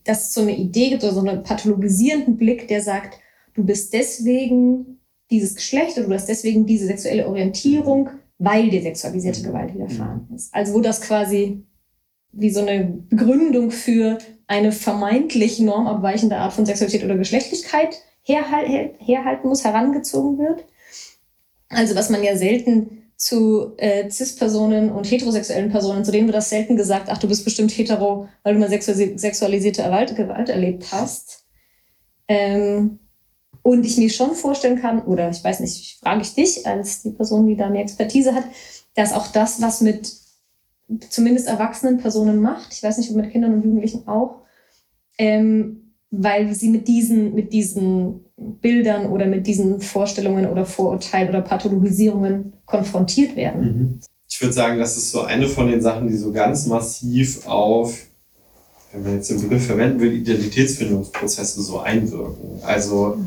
dass 0.03 0.27
es 0.27 0.33
so 0.33 0.41
eine 0.41 0.57
Idee 0.57 0.89
gibt 0.89 1.05
oder 1.05 1.13
so 1.13 1.21
einen 1.21 1.43
pathologisierenden 1.43 2.35
Blick, 2.35 2.67
der 2.67 2.81
sagt, 2.81 3.17
du 3.53 3.63
bist 3.63 3.93
deswegen 3.93 4.96
dieses 5.29 5.55
Geschlecht 5.55 5.97
oder 5.97 6.07
du 6.07 6.13
hast 6.13 6.29
deswegen 6.29 6.65
diese 6.65 6.87
sexuelle 6.87 7.27
Orientierung 7.27 8.09
weil 8.39 8.69
dir 8.69 8.81
sexualisierte 8.81 9.41
Gewalt 9.41 9.73
widerfahren 9.73 10.27
ist. 10.35 10.53
Also 10.53 10.73
wo 10.73 10.81
das 10.81 11.01
quasi 11.01 11.63
wie 12.31 12.49
so 12.51 12.61
eine 12.61 12.85
Begründung 12.85 13.71
für 13.71 14.19
eine 14.45 14.71
vermeintlich 14.71 15.59
normabweichende 15.59 16.37
Art 16.37 16.53
von 16.53 16.65
Sexualität 16.65 17.03
oder 17.03 17.17
Geschlechtlichkeit 17.17 18.01
herhalten 18.23 19.47
muss, 19.47 19.63
herangezogen 19.63 20.37
wird. 20.37 20.65
Also 21.69 21.95
was 21.95 22.09
man 22.09 22.23
ja 22.23 22.37
selten 22.37 23.03
zu 23.15 23.73
äh, 23.77 24.09
Cis-Personen 24.09 24.91
und 24.91 25.09
heterosexuellen 25.09 25.71
Personen, 25.71 26.05
zu 26.05 26.11
denen 26.11 26.27
wird 26.27 26.35
das 26.35 26.51
selten 26.51 26.77
gesagt, 26.77 27.09
ach, 27.09 27.17
du 27.17 27.27
bist 27.27 27.43
bestimmt 27.43 27.71
hetero, 27.71 28.27
weil 28.43 28.53
du 28.53 28.59
mal 28.59 28.69
sexualisierte 28.69 29.81
Gewalt, 29.81 30.15
Gewalt 30.15 30.49
erlebt 30.49 30.91
hast. 30.91 31.45
Ähm, 32.27 32.99
und 33.67 33.85
ich 33.85 33.97
mir 33.97 34.09
schon 34.09 34.33
vorstellen 34.33 34.79
kann, 34.79 35.01
oder 35.01 35.29
ich 35.29 35.43
weiß 35.43 35.59
nicht, 35.59 35.99
frage 35.99 36.21
ich 36.21 36.33
dich 36.33 36.65
als 36.65 37.01
die 37.03 37.09
Person, 37.09 37.47
die 37.47 37.57
da 37.57 37.69
mehr 37.69 37.81
Expertise 37.81 38.33
hat, 38.33 38.45
dass 38.95 39.11
auch 39.11 39.27
das, 39.27 39.61
was 39.61 39.81
mit 39.81 40.09
zumindest 41.09 41.49
erwachsenen 41.49 41.97
Personen 41.97 42.41
macht, 42.41 42.71
ich 42.71 42.81
weiß 42.81 42.97
nicht, 42.97 43.09
ob 43.09 43.17
mit 43.17 43.29
Kindern 43.29 43.55
und 43.55 43.65
Jugendlichen 43.65 44.07
auch, 44.07 44.43
ähm, 45.17 45.91
weil 46.11 46.55
sie 46.55 46.69
mit 46.69 46.87
diesen, 46.87 47.35
mit 47.35 47.51
diesen 47.51 48.21
Bildern 48.37 49.07
oder 49.07 49.25
mit 49.25 49.45
diesen 49.45 49.81
Vorstellungen 49.81 50.47
oder 50.47 50.65
Vorurteilen 50.65 51.27
oder 51.27 51.41
Pathologisierungen 51.41 52.53
konfrontiert 52.65 53.35
werden. 53.35 53.61
Mhm. 53.61 53.99
Ich 54.29 54.41
würde 54.41 54.53
sagen, 54.53 54.79
das 54.79 54.95
ist 54.95 55.11
so 55.11 55.23
eine 55.23 55.49
von 55.49 55.67
den 55.67 55.81
Sachen, 55.81 56.07
die 56.07 56.15
so 56.15 56.31
ganz 56.31 56.67
massiv 56.67 57.45
auf, 57.45 57.97
wenn 58.93 59.03
man 59.03 59.15
jetzt 59.15 59.29
den 59.29 59.41
Begriff 59.41 59.65
verwenden 59.65 59.99
will, 59.99 60.13
Identitätsfindungsprozesse 60.13 61.61
so 61.61 61.79
einwirken. 61.79 62.61
Also 62.63 63.17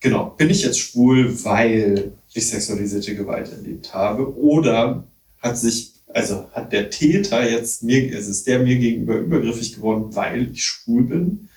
genau, 0.00 0.34
bin 0.36 0.50
ich 0.50 0.62
jetzt 0.62 0.78
schwul, 0.78 1.32
weil 1.44 2.12
ich 2.32 2.48
sexualisierte 2.48 3.14
Gewalt 3.14 3.50
erlebt 3.50 3.94
habe? 3.94 4.36
Oder 4.36 5.04
hat 5.38 5.58
sich, 5.58 5.92
also 6.08 6.48
hat 6.52 6.72
der 6.72 6.90
Täter 6.90 7.48
jetzt 7.48 7.82
mir, 7.82 8.14
also 8.14 8.30
ist 8.30 8.46
der 8.46 8.60
mir 8.60 8.76
gegenüber 8.76 9.16
übergriffig 9.16 9.74
geworden, 9.74 10.14
weil 10.14 10.50
ich 10.52 10.64
schwul 10.64 11.04
bin? 11.04 11.48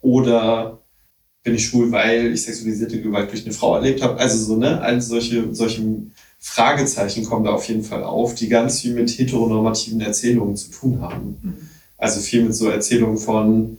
Oder 0.00 0.80
bin 1.42 1.54
ich 1.54 1.66
schwul, 1.66 1.90
weil 1.90 2.32
ich 2.32 2.42
sexualisierte 2.42 3.00
Gewalt 3.00 3.30
durch 3.30 3.44
eine 3.44 3.54
Frau 3.54 3.76
erlebt 3.76 4.02
habe? 4.02 4.18
Also 4.18 4.44
so, 4.44 4.56
ne, 4.56 4.80
all 4.80 5.00
solche, 5.00 5.54
solche 5.54 5.82
Fragezeichen 6.38 7.24
kommen 7.24 7.44
da 7.44 7.52
auf 7.52 7.68
jeden 7.68 7.82
Fall 7.82 8.02
auf, 8.02 8.34
die 8.34 8.48
ganz 8.48 8.80
viel 8.80 8.94
mit 8.94 9.10
heteronormativen 9.10 10.00
Erzählungen 10.00 10.56
zu 10.56 10.70
tun 10.70 11.00
haben. 11.00 11.38
Mhm. 11.42 11.56
Also 11.98 12.20
viel 12.20 12.44
mit 12.44 12.54
so 12.54 12.68
Erzählungen 12.68 13.18
von, 13.18 13.78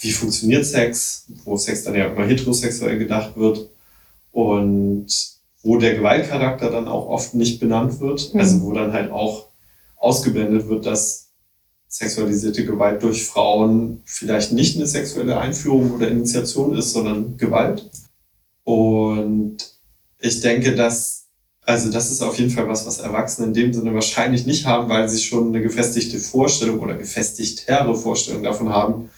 wie 0.00 0.12
funktioniert 0.12 0.64
Sex, 0.64 1.26
wo 1.44 1.56
Sex 1.56 1.84
dann 1.84 1.94
ja 1.94 2.06
immer 2.06 2.26
heterosexuell 2.26 2.98
gedacht 2.98 3.36
wird 3.36 3.68
und 4.32 5.06
wo 5.62 5.76
der 5.76 5.94
Gewaltcharakter 5.94 6.70
dann 6.70 6.88
auch 6.88 7.08
oft 7.08 7.34
nicht 7.34 7.60
benannt 7.60 8.00
wird, 8.00 8.32
mhm. 8.32 8.40
also 8.40 8.62
wo 8.62 8.72
dann 8.72 8.92
halt 8.92 9.10
auch 9.12 9.48
ausgeblendet 9.96 10.68
wird, 10.68 10.86
dass 10.86 11.28
sexualisierte 11.86 12.64
Gewalt 12.64 13.02
durch 13.02 13.26
Frauen 13.26 14.00
vielleicht 14.04 14.52
nicht 14.52 14.76
eine 14.76 14.86
sexuelle 14.86 15.38
Einführung 15.38 15.92
oder 15.92 16.08
Initiation 16.08 16.74
ist, 16.76 16.92
sondern 16.92 17.36
Gewalt. 17.36 17.90
Und 18.64 19.58
ich 20.20 20.40
denke, 20.40 20.74
dass, 20.74 21.26
also 21.62 21.90
das 21.90 22.10
ist 22.10 22.22
auf 22.22 22.38
jeden 22.38 22.50
Fall 22.50 22.68
was, 22.68 22.86
was 22.86 23.00
Erwachsene 23.00 23.48
in 23.48 23.54
dem 23.54 23.72
Sinne 23.74 23.92
wahrscheinlich 23.92 24.46
nicht 24.46 24.64
haben, 24.66 24.88
weil 24.88 25.08
sie 25.08 25.20
schon 25.20 25.48
eine 25.48 25.60
gefestigte 25.60 26.20
Vorstellung 26.20 26.78
oder 26.78 26.94
gefestigtere 26.94 27.94
Vorstellung 27.94 28.44
davon 28.44 28.70
haben, 28.70 29.10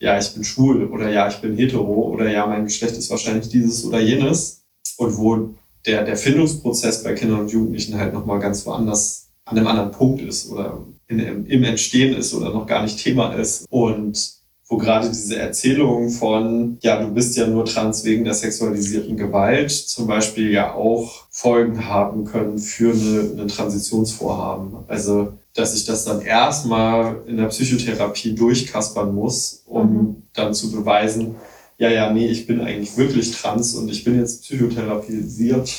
ja, 0.00 0.18
ich 0.18 0.32
bin 0.32 0.44
schwul 0.44 0.86
oder 0.86 1.10
ja, 1.10 1.28
ich 1.28 1.36
bin 1.36 1.56
hetero 1.56 2.10
oder 2.10 2.28
ja, 2.30 2.46
mein 2.46 2.64
Geschlecht 2.64 2.96
ist 2.96 3.10
wahrscheinlich 3.10 3.48
dieses 3.48 3.84
oder 3.84 4.00
jenes. 4.00 4.62
Und 4.96 5.16
wo 5.16 5.54
der, 5.86 6.04
der 6.04 6.16
Findungsprozess 6.16 7.02
bei 7.02 7.14
Kindern 7.14 7.40
und 7.40 7.52
Jugendlichen 7.52 7.98
halt 7.98 8.12
nochmal 8.12 8.40
ganz 8.40 8.66
woanders 8.66 9.28
an 9.44 9.56
einem 9.56 9.66
anderen 9.66 9.90
Punkt 9.90 10.22
ist 10.22 10.50
oder 10.50 10.86
in, 11.08 11.46
im 11.46 11.64
Entstehen 11.64 12.16
ist 12.16 12.34
oder 12.34 12.50
noch 12.50 12.66
gar 12.66 12.82
nicht 12.82 12.98
Thema 12.98 13.34
ist. 13.34 13.66
Und 13.70 14.40
wo 14.68 14.76
gerade 14.76 15.08
diese 15.08 15.36
Erzählung 15.36 16.10
von, 16.10 16.78
ja, 16.80 17.02
du 17.02 17.12
bist 17.12 17.36
ja 17.36 17.46
nur 17.46 17.64
trans 17.64 18.04
wegen 18.04 18.24
der 18.24 18.34
sexualisierten 18.34 19.16
Gewalt 19.16 19.72
zum 19.72 20.06
Beispiel 20.06 20.50
ja 20.52 20.74
auch 20.74 21.26
Folgen 21.30 21.88
haben 21.88 22.24
können 22.24 22.58
für 22.58 22.92
eine, 22.92 23.42
ein 23.42 23.48
Transitionsvorhaben. 23.48 24.84
Also 24.86 25.32
dass 25.54 25.74
ich 25.74 25.84
das 25.84 26.04
dann 26.04 26.20
erstmal 26.20 27.22
in 27.26 27.36
der 27.36 27.46
Psychotherapie 27.46 28.34
durchkaspern 28.34 29.14
muss, 29.14 29.62
um 29.66 29.92
mhm. 29.92 30.22
dann 30.32 30.54
zu 30.54 30.70
beweisen, 30.70 31.36
ja, 31.78 31.90
ja, 31.90 32.12
nee, 32.12 32.28
ich 32.28 32.46
bin 32.46 32.60
eigentlich 32.60 32.96
wirklich 32.96 33.32
trans 33.32 33.74
und 33.74 33.90
ich 33.90 34.04
bin 34.04 34.18
jetzt 34.20 34.42
psychotherapisiert 34.42 35.70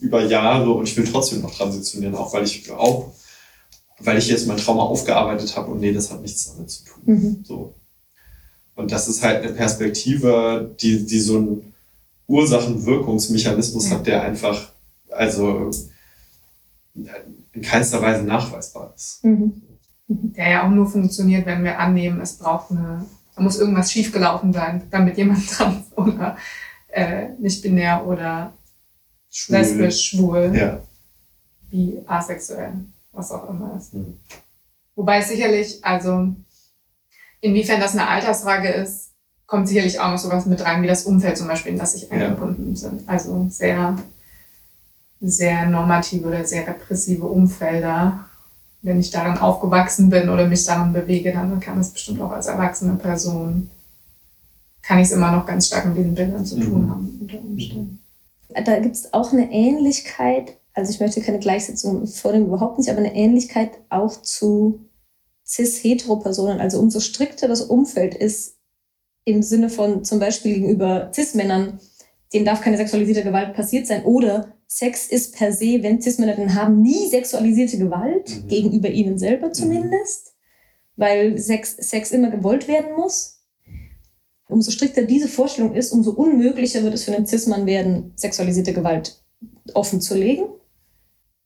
über 0.00 0.24
Jahre 0.24 0.70
und 0.70 0.86
ich 0.86 0.96
will 0.96 1.08
trotzdem 1.10 1.40
noch 1.40 1.54
transitionieren, 1.54 2.14
auch 2.14 2.32
weil 2.34 2.44
ich 2.44 2.70
auch, 2.70 3.12
weil 3.98 4.18
ich 4.18 4.28
jetzt 4.28 4.46
mein 4.46 4.58
Trauma 4.58 4.82
aufgearbeitet 4.82 5.56
habe 5.56 5.72
und 5.72 5.80
nee, 5.80 5.92
das 5.92 6.10
hat 6.10 6.20
nichts 6.20 6.52
damit 6.52 6.70
zu 6.70 6.84
tun. 6.84 7.02
Mhm. 7.06 7.44
So. 7.44 7.74
Und 8.74 8.92
das 8.92 9.08
ist 9.08 9.22
halt 9.22 9.42
eine 9.42 9.54
Perspektive, 9.54 10.76
die, 10.80 11.06
die 11.06 11.20
so 11.20 11.38
einen 11.38 11.72
Ursachen-Wirkungsmechanismus 12.28 13.88
ja. 13.88 13.96
hat, 13.96 14.06
der 14.06 14.22
einfach, 14.22 14.72
also 15.08 15.70
in 17.56 17.62
keinster 17.62 18.00
Weise 18.02 18.22
nachweisbar 18.22 18.92
ist. 18.94 19.24
Mhm. 19.24 19.62
Der 20.08 20.50
ja 20.50 20.64
auch 20.64 20.70
nur 20.70 20.88
funktioniert, 20.88 21.46
wenn 21.46 21.64
wir 21.64 21.80
annehmen, 21.80 22.20
es 22.20 22.38
braucht 22.38 22.70
eine, 22.70 23.04
da 23.34 23.42
muss 23.42 23.58
irgendwas 23.58 23.90
schiefgelaufen 23.90 24.52
sein, 24.52 24.82
damit 24.90 25.16
jemand 25.16 25.48
trans 25.50 25.92
oder 25.96 26.36
äh, 26.88 27.30
nicht 27.40 27.62
binär 27.62 28.06
oder 28.06 28.52
schwul. 29.30 29.56
lesbisch, 29.56 30.10
schwul, 30.10 30.52
ja. 30.54 30.80
wie 31.70 31.98
asexuell, 32.06 32.74
was 33.12 33.32
auch 33.32 33.48
immer 33.48 33.76
ist. 33.76 33.94
Mhm. 33.94 34.20
Wobei 34.94 35.20
sicherlich, 35.22 35.84
also 35.84 36.28
inwiefern 37.40 37.80
das 37.80 37.92
eine 37.92 38.08
Altersfrage 38.08 38.68
ist, 38.68 39.12
kommt 39.46 39.68
sicherlich 39.68 40.00
auch 40.00 40.10
noch 40.10 40.18
sowas 40.18 40.46
mit 40.46 40.64
rein, 40.64 40.82
wie 40.82 40.88
das 40.88 41.04
Umfeld 41.04 41.36
zum 41.36 41.48
Beispiel, 41.48 41.72
in 41.72 41.78
das 41.78 41.92
sich 41.92 42.10
eingebunden 42.10 42.70
ja. 42.70 42.76
sind. 42.76 43.08
Also 43.08 43.46
sehr 43.48 43.96
sehr 45.20 45.66
normative 45.66 46.28
oder 46.28 46.44
sehr 46.44 46.66
repressive 46.66 47.26
Umfelder. 47.26 48.26
Wenn 48.82 49.00
ich 49.00 49.10
daran 49.10 49.38
aufgewachsen 49.38 50.10
bin 50.10 50.28
oder 50.28 50.46
mich 50.46 50.64
daran 50.64 50.92
bewege, 50.92 51.32
dann 51.32 51.58
kann 51.60 51.80
es 51.80 51.90
bestimmt 51.90 52.20
auch 52.20 52.30
als 52.30 52.46
erwachsene 52.46 52.94
Person, 52.94 53.70
kann 54.82 54.98
ich 54.98 55.06
es 55.06 55.12
immer 55.12 55.32
noch 55.32 55.46
ganz 55.46 55.66
stark 55.66 55.86
mit 55.86 55.96
diesen 55.96 56.14
Bildern 56.14 56.46
zu 56.46 56.60
tun 56.60 56.84
mhm. 56.84 56.90
haben 56.90 57.18
unter 57.20 57.38
Umständen. 57.38 58.02
Da 58.64 58.78
gibt 58.78 58.94
es 58.94 59.12
auch 59.12 59.32
eine 59.32 59.50
Ähnlichkeit, 59.50 60.56
also 60.72 60.92
ich 60.92 61.00
möchte 61.00 61.20
keine 61.20 61.40
Gleichsetzung 61.40 62.06
vornehmen, 62.06 62.46
überhaupt 62.46 62.78
nicht, 62.78 62.88
aber 62.88 62.98
eine 62.98 63.14
Ähnlichkeit 63.14 63.72
auch 63.88 64.22
zu 64.22 64.80
cis-hetero-Personen. 65.46 66.60
Also 66.60 66.78
umso 66.78 67.00
strikter 67.00 67.48
das 67.48 67.62
Umfeld 67.62 68.14
ist, 68.14 68.56
im 69.24 69.42
Sinne 69.42 69.68
von 69.68 70.04
zum 70.04 70.20
Beispiel 70.20 70.54
gegenüber 70.54 71.10
cis-Männern, 71.12 71.80
denen 72.32 72.44
darf 72.44 72.60
keine 72.60 72.76
sexualisierte 72.76 73.24
Gewalt 73.24 73.54
passiert 73.54 73.86
sein 73.86 74.04
oder 74.04 74.55
Sex 74.66 75.06
ist 75.06 75.36
per 75.36 75.52
se, 75.52 75.82
wenn 75.82 76.02
Cis-Männer 76.02 76.54
haben, 76.54 76.82
nie 76.82 77.08
sexualisierte 77.08 77.78
Gewalt, 77.78 78.28
mhm. 78.28 78.48
gegenüber 78.48 78.90
ihnen 78.90 79.18
selber 79.18 79.52
zumindest, 79.52 80.26
mhm. 80.26 81.02
weil 81.02 81.38
Sex, 81.38 81.76
Sex 81.76 82.10
immer 82.10 82.30
gewollt 82.30 82.68
werden 82.68 82.94
muss. 82.96 83.40
Umso 84.48 84.70
strikter 84.70 85.02
diese 85.02 85.28
Vorstellung 85.28 85.74
ist, 85.74 85.92
umso 85.92 86.12
unmöglicher 86.12 86.82
wird 86.82 86.94
es 86.94 87.04
für 87.04 87.14
einen 87.14 87.26
Cis-Mann 87.26 87.66
werden, 87.66 88.12
sexualisierte 88.16 88.72
Gewalt 88.72 89.22
offen 89.74 90.00
zu 90.00 90.16
legen. 90.16 90.44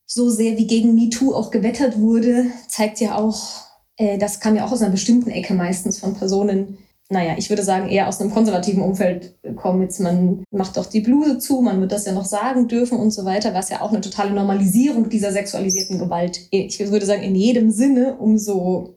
So 0.07 0.29
sehr 0.29 0.59
wie 0.59 0.67
gegen 0.67 0.95
MeToo 0.95 1.35
auch 1.35 1.51
gewettert 1.51 1.99
wurde, 1.99 2.47
zeigt 2.69 3.01
ja 3.01 3.17
auch 3.17 3.71
äh, 4.01 4.17
das 4.17 4.41
kam 4.41 4.57
ja 4.57 4.65
auch 4.65 4.73
aus 4.73 4.81
einer 4.81 4.91
bestimmten 4.91 5.31
Ecke 5.31 5.53
meistens 5.53 5.99
von 5.99 6.15
Personen, 6.15 6.79
naja, 7.13 7.35
ich 7.37 7.51
würde 7.51 7.65
sagen, 7.65 7.89
eher 7.89 8.07
aus 8.07 8.21
einem 8.21 8.31
konservativen 8.31 8.83
Umfeld 8.83 9.35
kommen. 9.57 9.83
Jetzt, 9.83 9.99
man 9.99 10.45
macht 10.53 10.77
doch 10.77 10.87
die 10.87 11.01
Bluse 11.01 11.39
zu, 11.39 11.61
man 11.61 11.81
wird 11.81 11.91
das 11.91 12.07
ja 12.07 12.13
noch 12.13 12.25
sagen 12.25 12.69
dürfen 12.69 12.99
und 12.99 13.11
so 13.11 13.25
weiter, 13.25 13.53
was 13.53 13.69
ja 13.69 13.81
auch 13.81 13.91
eine 13.91 14.01
totale 14.01 14.31
Normalisierung 14.31 15.09
dieser 15.11 15.33
sexualisierten 15.33 15.99
Gewalt, 15.99 16.41
ich 16.51 16.79
würde 16.79 17.07
sagen, 17.07 17.23
in 17.23 17.35
jedem 17.35 17.73
Sinne, 17.73 18.17
umso 18.17 18.95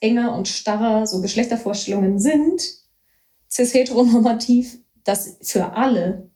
enger 0.00 0.36
und 0.36 0.46
starrer 0.46 1.08
so 1.08 1.20
Geschlechtervorstellungen 1.20 2.20
sind, 2.20 2.62
cis-heteronormativ, 3.50 4.78
das 5.02 5.36
für 5.42 5.72
alle, 5.72 6.30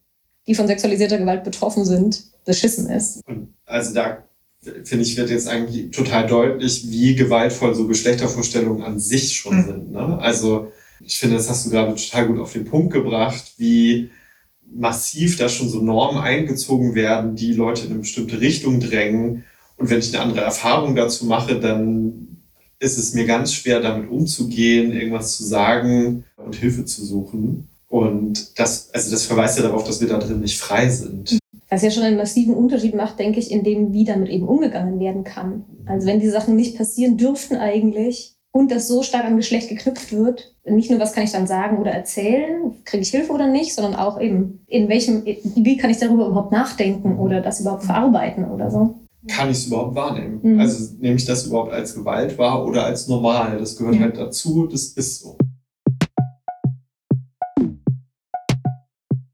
die 0.48 0.56
von 0.56 0.66
sexualisierter 0.66 1.18
Gewalt 1.18 1.44
betroffen 1.44 1.84
sind, 1.84 2.24
beschissen 2.44 2.90
ist. 2.90 3.20
Also 3.66 3.94
da 3.94 4.24
finde 4.82 5.04
ich, 5.04 5.16
wird 5.16 5.30
jetzt 5.30 5.48
eigentlich 5.48 5.92
total 5.92 6.26
deutlich, 6.26 6.90
wie 6.90 7.14
gewaltvoll 7.14 7.76
so 7.76 7.86
Geschlechtervorstellungen 7.86 8.82
an 8.82 8.98
sich 8.98 9.36
schon 9.36 9.58
mhm. 9.58 9.64
sind. 9.64 9.92
Ne? 9.92 10.18
Also 10.18 10.72
ich 11.04 11.18
finde, 11.18 11.36
das 11.36 11.48
hast 11.48 11.66
du 11.66 11.70
gerade 11.70 11.94
total 11.94 12.26
gut 12.26 12.38
auf 12.38 12.52
den 12.52 12.64
Punkt 12.64 12.92
gebracht, 12.92 13.54
wie 13.56 14.10
massiv 14.72 15.36
da 15.36 15.48
schon 15.48 15.68
so 15.68 15.80
Normen 15.80 16.20
eingezogen 16.20 16.94
werden, 16.94 17.34
die 17.34 17.52
Leute 17.52 17.86
in 17.86 17.90
eine 17.90 18.00
bestimmte 18.00 18.40
Richtung 18.40 18.80
drängen. 18.80 19.44
Und 19.76 19.90
wenn 19.90 19.98
ich 19.98 20.14
eine 20.14 20.22
andere 20.22 20.42
Erfahrung 20.42 20.94
dazu 20.94 21.26
mache, 21.26 21.58
dann 21.58 22.42
ist 22.78 22.98
es 22.98 23.14
mir 23.14 23.26
ganz 23.26 23.52
schwer, 23.52 23.80
damit 23.80 24.10
umzugehen, 24.10 24.92
irgendwas 24.92 25.36
zu 25.36 25.44
sagen 25.44 26.24
und 26.36 26.54
Hilfe 26.54 26.84
zu 26.84 27.04
suchen. 27.04 27.68
Und 27.88 28.58
das, 28.58 28.90
also 28.94 29.10
das 29.10 29.26
verweist 29.26 29.58
ja 29.58 29.64
darauf, 29.64 29.84
dass 29.84 30.00
wir 30.00 30.08
da 30.08 30.18
drin 30.18 30.40
nicht 30.40 30.58
frei 30.58 30.88
sind. 30.88 31.38
Was 31.68 31.82
ja 31.82 31.90
schon 31.90 32.02
einen 32.02 32.16
massiven 32.16 32.54
Unterschied 32.54 32.94
macht, 32.94 33.18
denke 33.18 33.38
ich, 33.38 33.50
in 33.50 33.64
dem, 33.64 33.92
wie 33.92 34.04
damit 34.04 34.28
eben 34.28 34.48
umgegangen 34.48 34.98
werden 34.98 35.24
kann. 35.24 35.64
Also 35.86 36.06
wenn 36.06 36.20
die 36.20 36.28
Sachen 36.28 36.56
nicht 36.56 36.76
passieren 36.76 37.16
dürften 37.16 37.56
eigentlich, 37.56 38.34
und 38.52 38.70
das 38.70 38.88
so 38.88 39.02
stark 39.02 39.24
an 39.24 39.36
Geschlecht 39.36 39.68
geknüpft 39.68 40.12
wird, 40.12 40.54
nicht 40.64 40.90
nur, 40.90 41.00
was 41.00 41.12
kann 41.12 41.24
ich 41.24 41.32
dann 41.32 41.46
sagen 41.46 41.78
oder 41.78 41.92
erzählen, 41.92 42.74
kriege 42.84 43.02
ich 43.02 43.10
Hilfe 43.10 43.32
oder 43.32 43.46
nicht, 43.46 43.74
sondern 43.74 43.94
auch 43.94 44.20
eben, 44.20 44.64
in 44.66 44.88
welchem, 44.88 45.24
wie 45.24 45.76
kann 45.76 45.90
ich 45.90 45.98
darüber 45.98 46.26
überhaupt 46.26 46.52
nachdenken 46.52 47.18
oder 47.18 47.40
das 47.40 47.60
überhaupt 47.60 47.84
verarbeiten 47.84 48.50
oder 48.50 48.70
so. 48.70 49.00
Kann 49.28 49.50
ich 49.50 49.58
es 49.58 49.66
überhaupt 49.66 49.94
wahrnehmen? 49.94 50.40
Mhm. 50.42 50.60
Also 50.60 50.94
nehme 50.98 51.16
ich 51.16 51.26
das 51.26 51.46
überhaupt 51.46 51.72
als 51.72 51.94
Gewalt 51.94 52.38
wahr 52.38 52.66
oder 52.66 52.86
als 52.86 53.06
normal? 53.06 53.58
Das 53.58 53.76
gehört 53.76 53.96
ja. 53.96 54.02
halt 54.02 54.16
dazu, 54.16 54.66
das 54.66 54.84
ist 54.88 55.20
so. 55.20 55.36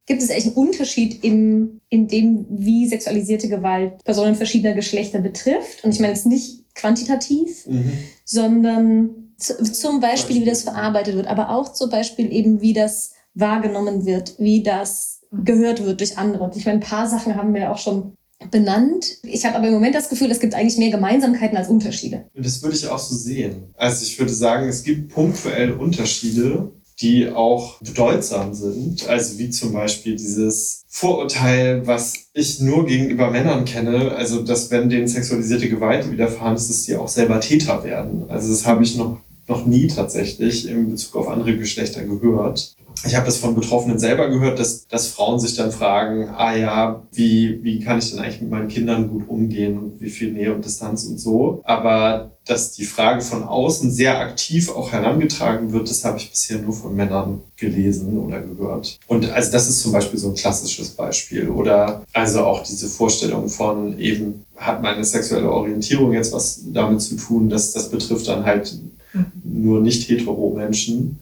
Gibt 0.07 0.23
es 0.23 0.31
echt 0.31 0.47
einen 0.47 0.55
Unterschied 0.55 1.23
in, 1.25 1.81
in 1.89 2.07
dem, 2.07 2.47
wie 2.49 2.87
sexualisierte 2.87 3.49
Gewalt 3.49 4.03
Personen 4.05 4.37
verschiedener 4.37 4.75
Geschlechter 4.75 5.21
betrifft? 5.21 5.83
Und 5.83 5.93
ich 5.93 6.01
meine 6.01 6.13
jetzt 6.13 6.27
nicht 6.27 6.65
quantitativ, 6.75 7.67
mhm. 7.67 7.93
sondern 8.25 9.11
zum 9.39 10.01
Beispiel, 10.01 10.43
wie 10.43 10.47
das 10.47 10.63
verarbeitet 10.63 11.17
wird, 11.17 11.27
aber 11.27 11.51
auch 11.51 11.73
zum 11.73 11.91
Beispiel 11.91 12.33
eben, 12.33 12.61
wie 12.61 12.73
das 12.73 13.13
wahrgenommen 13.35 14.07
wird, 14.07 14.35
wie 14.39 14.63
das 14.63 15.21
gehört 15.33 15.85
wird 15.85 16.01
durch 16.01 16.17
andere. 16.17 16.45
Und 16.45 16.57
ich 16.57 16.65
meine, 16.65 16.79
ein 16.79 16.89
paar 16.89 17.09
Sachen 17.09 17.35
haben 17.35 17.53
wir 17.53 17.71
auch 17.71 17.79
schon 17.79 18.15
benannt. 18.51 19.19
Ich 19.23 19.45
habe 19.45 19.57
aber 19.57 19.69
im 19.69 19.75
Moment 19.75 19.95
das 19.95 20.09
Gefühl, 20.09 20.31
es 20.31 20.41
gibt 20.41 20.55
eigentlich 20.55 20.79
mehr 20.79 20.91
Gemeinsamkeiten 20.91 21.57
als 21.57 21.69
Unterschiede. 21.69 22.27
Das 22.35 22.63
würde 22.63 22.77
ich 22.77 22.87
auch 22.87 22.99
so 22.99 23.15
sehen. 23.15 23.75
Also 23.75 24.05
ich 24.05 24.19
würde 24.19 24.33
sagen, 24.33 24.69
es 24.69 24.83
gibt 24.83 25.13
punktuell 25.13 25.73
Unterschiede, 25.73 26.73
die 27.01 27.31
auch 27.31 27.79
bedeutsam 27.81 28.55
sind. 28.55 29.07
Also 29.09 29.39
wie 29.39 29.51
zum 29.51 29.73
Beispiel 29.73 30.17
dieses 30.17 30.85
Vorurteil, 30.89 31.87
was 31.87 32.29
ich 32.33 32.61
nur 32.61 32.87
gegenüber 32.87 33.31
Männern 33.31 33.65
kenne, 33.65 34.13
also 34.13 34.43
dass 34.43 34.71
wenn 34.71 34.89
denen 34.89 35.09
sexualisierte 35.09 35.69
Gewalt 35.69 36.11
widerfahren 36.11 36.57
ist, 36.57 36.71
dass 36.71 36.85
die 36.85 36.97
auch 36.97 37.09
selber 37.09 37.41
Täter 37.41 37.85
werden. 37.85 38.25
Also 38.29 38.49
das 38.49 38.67
habe 38.67 38.83
ich 38.83 38.97
noch, 38.97 39.19
noch 39.47 39.67
nie 39.67 39.89
tatsächlich 39.89 40.67
in 40.69 40.91
Bezug 40.91 41.17
auf 41.17 41.29
andere 41.29 41.57
Geschlechter 41.57 42.03
gehört 42.05 42.76
ich 43.05 43.15
habe 43.15 43.27
das 43.27 43.37
von 43.37 43.55
Betroffenen 43.55 43.99
selber 43.99 44.29
gehört, 44.29 44.59
dass, 44.59 44.87
dass 44.89 45.09
Frauen 45.09 45.39
sich 45.39 45.57
dann 45.57 45.73
fragen, 45.73 46.29
ah 46.37 46.55
ja, 46.57 47.03
wie, 47.13 47.63
wie 47.63 47.81
kann 47.81 47.99
ich 47.99 48.11
denn 48.11 48.21
eigentlich 48.21 48.41
mit 48.41 48.51
meinen 48.51 48.69
Kindern 48.69 49.09
gut 49.09 49.29
umgehen 49.29 49.79
und 49.79 50.01
wie 50.01 50.11
viel 50.11 50.33
Nähe 50.33 50.55
und 50.55 50.65
Distanz 50.65 51.05
und 51.05 51.19
so. 51.19 51.61
Aber 51.65 52.31
dass 52.47 52.73
die 52.73 52.85
Frage 52.85 53.23
von 53.23 53.43
außen 53.43 53.91
sehr 53.91 54.21
aktiv 54.21 54.71
auch 54.71 54.93
herangetragen 54.93 55.73
wird, 55.73 55.91
das 55.91 56.05
habe 56.05 56.19
ich 56.19 56.31
bisher 56.31 56.59
nur 56.59 56.73
von 56.73 56.95
Männern 56.95 57.43
gelesen 57.57 58.19
oder 58.19 58.41
gehört. 58.41 58.99
Und 59.09 59.29
also 59.31 59.51
das 59.51 59.69
ist 59.69 59.81
zum 59.81 59.93
Beispiel 59.93 60.19
so 60.19 60.29
ein 60.29 60.35
klassisches 60.35 60.91
Beispiel. 60.91 61.49
Oder 61.49 62.03
also 62.13 62.45
auch 62.45 62.63
diese 62.63 62.89
Vorstellung 62.89 63.49
von 63.49 63.99
eben, 63.99 64.45
hat 64.57 64.81
meine 64.81 65.05
sexuelle 65.05 65.51
Orientierung 65.51 66.13
jetzt 66.13 66.33
was 66.33 66.61
damit 66.73 67.03
zu 67.03 67.17
tun, 67.17 67.51
dass 67.51 67.73
das 67.73 67.91
betrifft 67.91 68.29
dann 68.29 68.45
halt 68.45 68.79
mhm. 69.13 69.27
nur 69.45 69.81
nicht 69.81 70.09
hetero 70.09 70.55
Menschen 70.57 71.19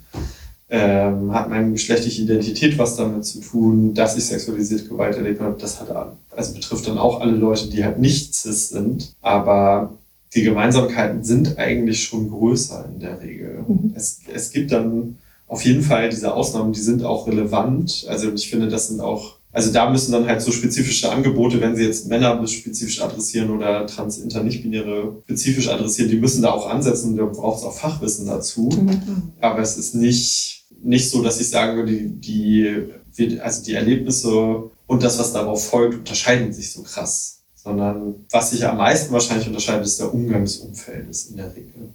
ähm, 0.70 1.32
hat 1.32 1.50
meine 1.50 1.72
geschlechtliche 1.72 2.22
Identität 2.22 2.78
was 2.78 2.96
damit 2.96 3.24
zu 3.24 3.40
tun, 3.40 3.94
dass 3.94 4.16
ich 4.16 4.24
sexualisierte 4.24 4.88
Gewalt 4.88 5.16
erlebt 5.16 5.40
habe. 5.40 5.56
Das 5.60 5.80
hat 5.80 5.90
also 6.30 6.54
betrifft 6.54 6.88
dann 6.88 6.98
auch 6.98 7.20
alle 7.20 7.32
Leute, 7.32 7.68
die 7.68 7.84
halt 7.84 7.98
nicht 7.98 8.34
cis 8.34 8.70
sind. 8.70 9.14
Aber 9.20 9.92
die 10.34 10.42
Gemeinsamkeiten 10.42 11.22
sind 11.22 11.58
eigentlich 11.58 12.04
schon 12.04 12.30
größer 12.30 12.86
in 12.92 13.00
der 13.00 13.20
Regel. 13.20 13.64
Mhm. 13.68 13.92
Es, 13.94 14.20
es 14.32 14.50
gibt 14.50 14.72
dann 14.72 15.18
auf 15.46 15.64
jeden 15.64 15.82
Fall 15.82 16.08
diese 16.08 16.34
Ausnahmen, 16.34 16.72
die 16.72 16.80
sind 16.80 17.04
auch 17.04 17.26
relevant. 17.26 18.06
Also 18.08 18.32
ich 18.32 18.50
finde, 18.50 18.68
das 18.68 18.88
sind 18.88 19.00
auch, 19.00 19.36
also 19.54 19.72
da 19.72 19.88
müssen 19.88 20.12
dann 20.12 20.26
halt 20.26 20.42
so 20.42 20.52
spezifische 20.52 21.10
Angebote, 21.10 21.60
wenn 21.60 21.76
sie 21.76 21.84
jetzt 21.84 22.08
Männer 22.08 22.46
spezifisch 22.46 23.00
adressieren 23.00 23.50
oder 23.50 23.86
trans, 23.86 24.18
inter, 24.18 24.42
nicht-binäre 24.42 25.22
spezifisch 25.24 25.68
adressieren, 25.68 26.10
die 26.10 26.18
müssen 26.18 26.42
da 26.42 26.50
auch 26.50 26.68
ansetzen. 26.68 27.16
Da 27.16 27.24
braucht 27.24 27.60
es 27.60 27.64
auch 27.64 27.74
Fachwissen 27.74 28.26
dazu. 28.26 28.68
Mhm. 28.68 29.32
Aber 29.40 29.60
es 29.60 29.78
ist 29.78 29.94
nicht 29.94 30.64
nicht 30.84 31.10
so, 31.10 31.22
dass 31.22 31.40
ich 31.40 31.48
sagen 31.48 31.76
würde, 31.76 31.92
die, 31.92 32.92
die, 33.16 33.40
also 33.40 33.64
die 33.64 33.74
Erlebnisse 33.74 34.70
und 34.86 35.02
das, 35.02 35.18
was 35.18 35.32
darauf 35.32 35.66
folgt, 35.66 35.98
unterscheiden 35.98 36.52
sich 36.52 36.72
so 36.72 36.82
krass. 36.82 37.40
Sondern 37.54 38.26
was 38.30 38.50
sich 38.50 38.66
am 38.66 38.76
meisten 38.76 39.12
wahrscheinlich 39.12 39.46
unterscheidet, 39.46 39.86
ist 39.86 39.98
der 39.98 40.12
Umgangsumfeld 40.12 41.08
ist 41.08 41.30
in 41.30 41.38
der 41.38 41.54
Regel. 41.56 41.94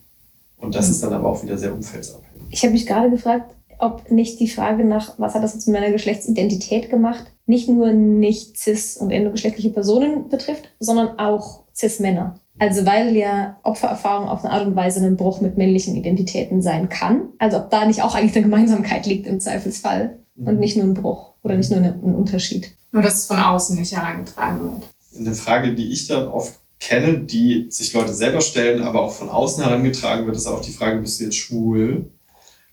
Und 0.58 0.74
das 0.74 0.88
mhm. 0.88 0.92
ist 0.92 1.04
dann 1.04 1.14
aber 1.14 1.30
auch 1.30 1.44
wieder 1.44 1.58
sehr 1.58 1.74
umfeldsabhängig. 1.74 2.48
Ich 2.50 2.64
habe 2.64 2.74
mich 2.74 2.88
gerade 2.88 3.12
gefragt, 3.12 3.56
ob 3.80 4.12
nicht 4.12 4.40
die 4.40 4.48
Frage 4.48 4.84
nach, 4.84 5.18
was 5.18 5.34
hat 5.34 5.44
das 5.44 5.54
jetzt 5.54 5.68
mit 5.68 5.80
meiner 5.80 5.92
Geschlechtsidentität 5.92 6.90
gemacht, 6.90 7.26
nicht 7.46 7.70
nur 7.70 7.92
nicht 7.92 8.58
cis- 8.58 8.98
und 8.98 9.12
endogeschlechtliche 9.12 9.72
Personen 9.72 10.30
betrifft, 10.30 10.70
sondern 10.80 11.18
auch 11.18 11.64
cis-Männer. 11.76 12.40
Also 12.60 12.86
weil 12.86 13.16
ja 13.16 13.58
Opfererfahrung 13.64 14.28
auf 14.28 14.44
eine 14.44 14.54
Art 14.54 14.68
und 14.68 14.76
Weise 14.76 15.04
ein 15.04 15.16
Bruch 15.16 15.40
mit 15.40 15.58
männlichen 15.58 15.96
Identitäten 15.96 16.62
sein 16.62 16.90
kann. 16.90 17.30
Also 17.40 17.58
ob 17.58 17.70
da 17.70 17.86
nicht 17.86 18.04
auch 18.04 18.16
eigentlich 18.16 18.36
eine 18.36 18.44
Gemeinsamkeit 18.44 19.06
liegt 19.06 19.26
im 19.28 19.40
Zweifelsfall 19.40 20.20
mhm. 20.36 20.48
und 20.48 20.60
nicht 20.60 20.76
nur 20.76 20.86
ein 20.86 20.94
Bruch 20.94 21.34
oder 21.42 21.56
nicht 21.56 21.72
nur 21.72 21.80
ein 21.80 22.16
Unterschied. 22.16 22.76
Nur 22.92 23.02
dass 23.02 23.16
es 23.16 23.26
von 23.28 23.40
außen 23.40 23.80
nicht 23.80 23.96
herangetragen 23.96 24.62
wird. 24.62 24.84
Eine 25.18 25.36
Frage, 25.36 25.74
die 25.74 25.90
ich 25.92 26.08
dann 26.08 26.28
oft 26.28 26.60
kenne, 26.80 27.20
die 27.20 27.68
sich 27.70 27.94
Leute 27.94 28.14
selber 28.14 28.42
stellen, 28.42 28.84
aber 28.84 29.02
auch 29.04 29.12
von 29.12 29.30
außen 29.30 29.64
herangetragen 29.64 30.26
wird, 30.26 30.36
ist 30.36 30.48
auch 30.48 30.62
die 30.62 30.72
Frage, 30.72 31.00
bist 31.00 31.20
du 31.20 31.26
jetzt 31.26 31.38
schwul? 31.38 32.12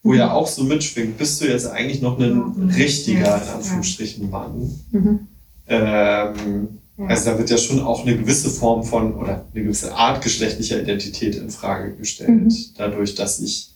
Wo 0.06 0.12
mhm. 0.12 0.18
ja 0.18 0.32
auch 0.32 0.46
so 0.46 0.62
mitschwingt, 0.62 1.18
bist 1.18 1.40
du 1.40 1.46
jetzt 1.46 1.66
eigentlich 1.66 2.00
noch 2.00 2.18
ein 2.18 2.36
mhm. 2.36 2.70
richtiger, 2.70 3.42
in 3.42 3.48
Anführungsstrichen, 3.48 4.30
Mann? 4.30 4.70
Mhm. 4.92 5.18
Ähm, 5.66 6.68
also 6.96 7.30
da 7.30 7.38
wird 7.38 7.50
ja 7.50 7.58
schon 7.58 7.80
auch 7.80 8.06
eine 8.06 8.16
gewisse 8.16 8.48
Form 8.48 8.84
von 8.84 9.14
oder 9.16 9.44
eine 9.52 9.64
gewisse 9.64 9.94
Art 9.94 10.22
geschlechtlicher 10.22 10.80
Identität 10.80 11.34
in 11.34 11.50
Frage 11.50 11.94
gestellt, 11.96 12.30
mhm. 12.30 12.54
dadurch, 12.78 13.16
dass 13.16 13.40
ich 13.40 13.74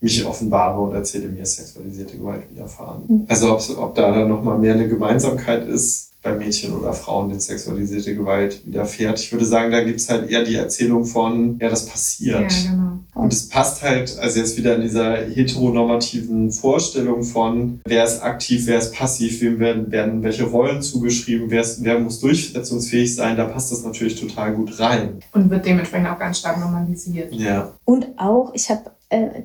mich 0.00 0.26
offenbare 0.26 0.80
und 0.80 0.94
erzähle 0.94 1.28
mir 1.28 1.46
sexualisierte 1.46 2.18
Gewalt 2.18 2.50
widerfahren. 2.50 3.04
Mhm. 3.06 3.24
Also 3.28 3.52
ob, 3.52 3.78
ob 3.78 3.94
da 3.94 4.10
dann 4.10 4.28
nochmal 4.28 4.58
mehr 4.58 4.74
eine 4.74 4.88
Gemeinsamkeit 4.88 5.66
ist, 5.68 6.11
bei 6.22 6.32
Mädchen 6.32 6.72
oder 6.72 6.92
Frauen, 6.92 7.28
denen 7.28 7.40
sexualisierte 7.40 8.14
Gewalt 8.14 8.64
widerfährt. 8.64 9.18
Ich 9.18 9.32
würde 9.32 9.44
sagen, 9.44 9.72
da 9.72 9.82
gibt's 9.82 10.08
halt 10.08 10.30
eher 10.30 10.44
die 10.44 10.54
Erzählung 10.54 11.04
von, 11.04 11.58
ja, 11.60 11.68
das 11.68 11.86
passiert. 11.86 12.52
Ja, 12.52 12.70
genau. 12.70 12.92
Und 13.14 13.32
es 13.32 13.48
passt 13.48 13.82
halt, 13.82 14.18
also 14.18 14.38
jetzt 14.38 14.56
wieder 14.56 14.76
in 14.76 14.82
dieser 14.82 15.16
heteronormativen 15.16 16.52
Vorstellung 16.52 17.24
von, 17.24 17.80
wer 17.84 18.04
ist 18.04 18.22
aktiv, 18.22 18.66
wer 18.66 18.78
ist 18.78 18.94
passiv, 18.94 19.40
wem 19.40 19.58
werden, 19.58 19.90
werden 19.90 20.22
welche 20.22 20.44
Rollen 20.44 20.80
zugeschrieben, 20.80 21.50
wer, 21.50 21.60
ist, 21.60 21.82
wer 21.82 21.98
muss 21.98 22.20
durchsetzungsfähig 22.20 23.14
sein, 23.14 23.36
da 23.36 23.44
passt 23.44 23.72
das 23.72 23.82
natürlich 23.82 24.18
total 24.18 24.54
gut 24.54 24.78
rein. 24.78 25.20
Und 25.32 25.50
wird 25.50 25.66
dementsprechend 25.66 26.08
auch 26.08 26.18
ganz 26.18 26.38
stark 26.38 26.58
normalisiert. 26.58 27.32
Ja. 27.32 27.72
Und 27.84 28.06
auch, 28.16 28.54
ich 28.54 28.70
habe 28.70 28.92
äh, 29.10 29.42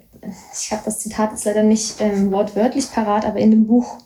ich 0.54 0.72
habe 0.72 0.82
das 0.86 1.00
Zitat 1.00 1.32
jetzt 1.32 1.46
leider 1.46 1.64
nicht 1.64 1.96
ähm, 2.00 2.32
wortwörtlich 2.32 2.92
parat, 2.92 3.26
aber 3.26 3.40
in 3.40 3.52
dem 3.52 3.68
Buch 3.68 3.98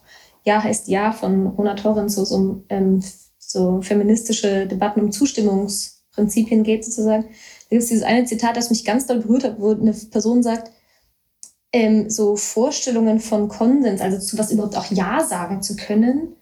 ja 0.43 0.63
heißt 0.63 0.87
Ja 0.87 1.11
von 1.11 1.47
Rona 1.47 1.75
Torrens, 1.75 2.15
so, 2.15 2.25
so, 2.25 2.63
ähm, 2.69 3.03
so 3.37 3.81
feministische 3.81 4.67
Debatten 4.67 5.01
um 5.01 5.11
Zustimmungsprinzipien 5.11 6.63
geht 6.63 6.85
sozusagen. 6.85 7.23
Da 7.23 7.69
gibt 7.69 7.83
es 7.83 7.89
dieses 7.89 8.03
eine 8.03 8.25
Zitat, 8.25 8.57
das 8.57 8.69
mich 8.69 8.85
ganz 8.85 9.05
doll 9.05 9.19
berührt 9.19 9.43
hat, 9.43 9.59
wo 9.59 9.71
eine 9.71 9.93
Person 9.93 10.43
sagt, 10.43 10.71
ähm, 11.73 12.09
so 12.09 12.35
Vorstellungen 12.35 13.19
von 13.19 13.47
Konsens, 13.47 14.01
also 14.01 14.19
zu 14.19 14.37
was 14.37 14.51
überhaupt 14.51 14.75
auch 14.75 14.91
Ja 14.91 15.23
sagen 15.23 15.61
zu 15.61 15.75
können, 15.75 16.35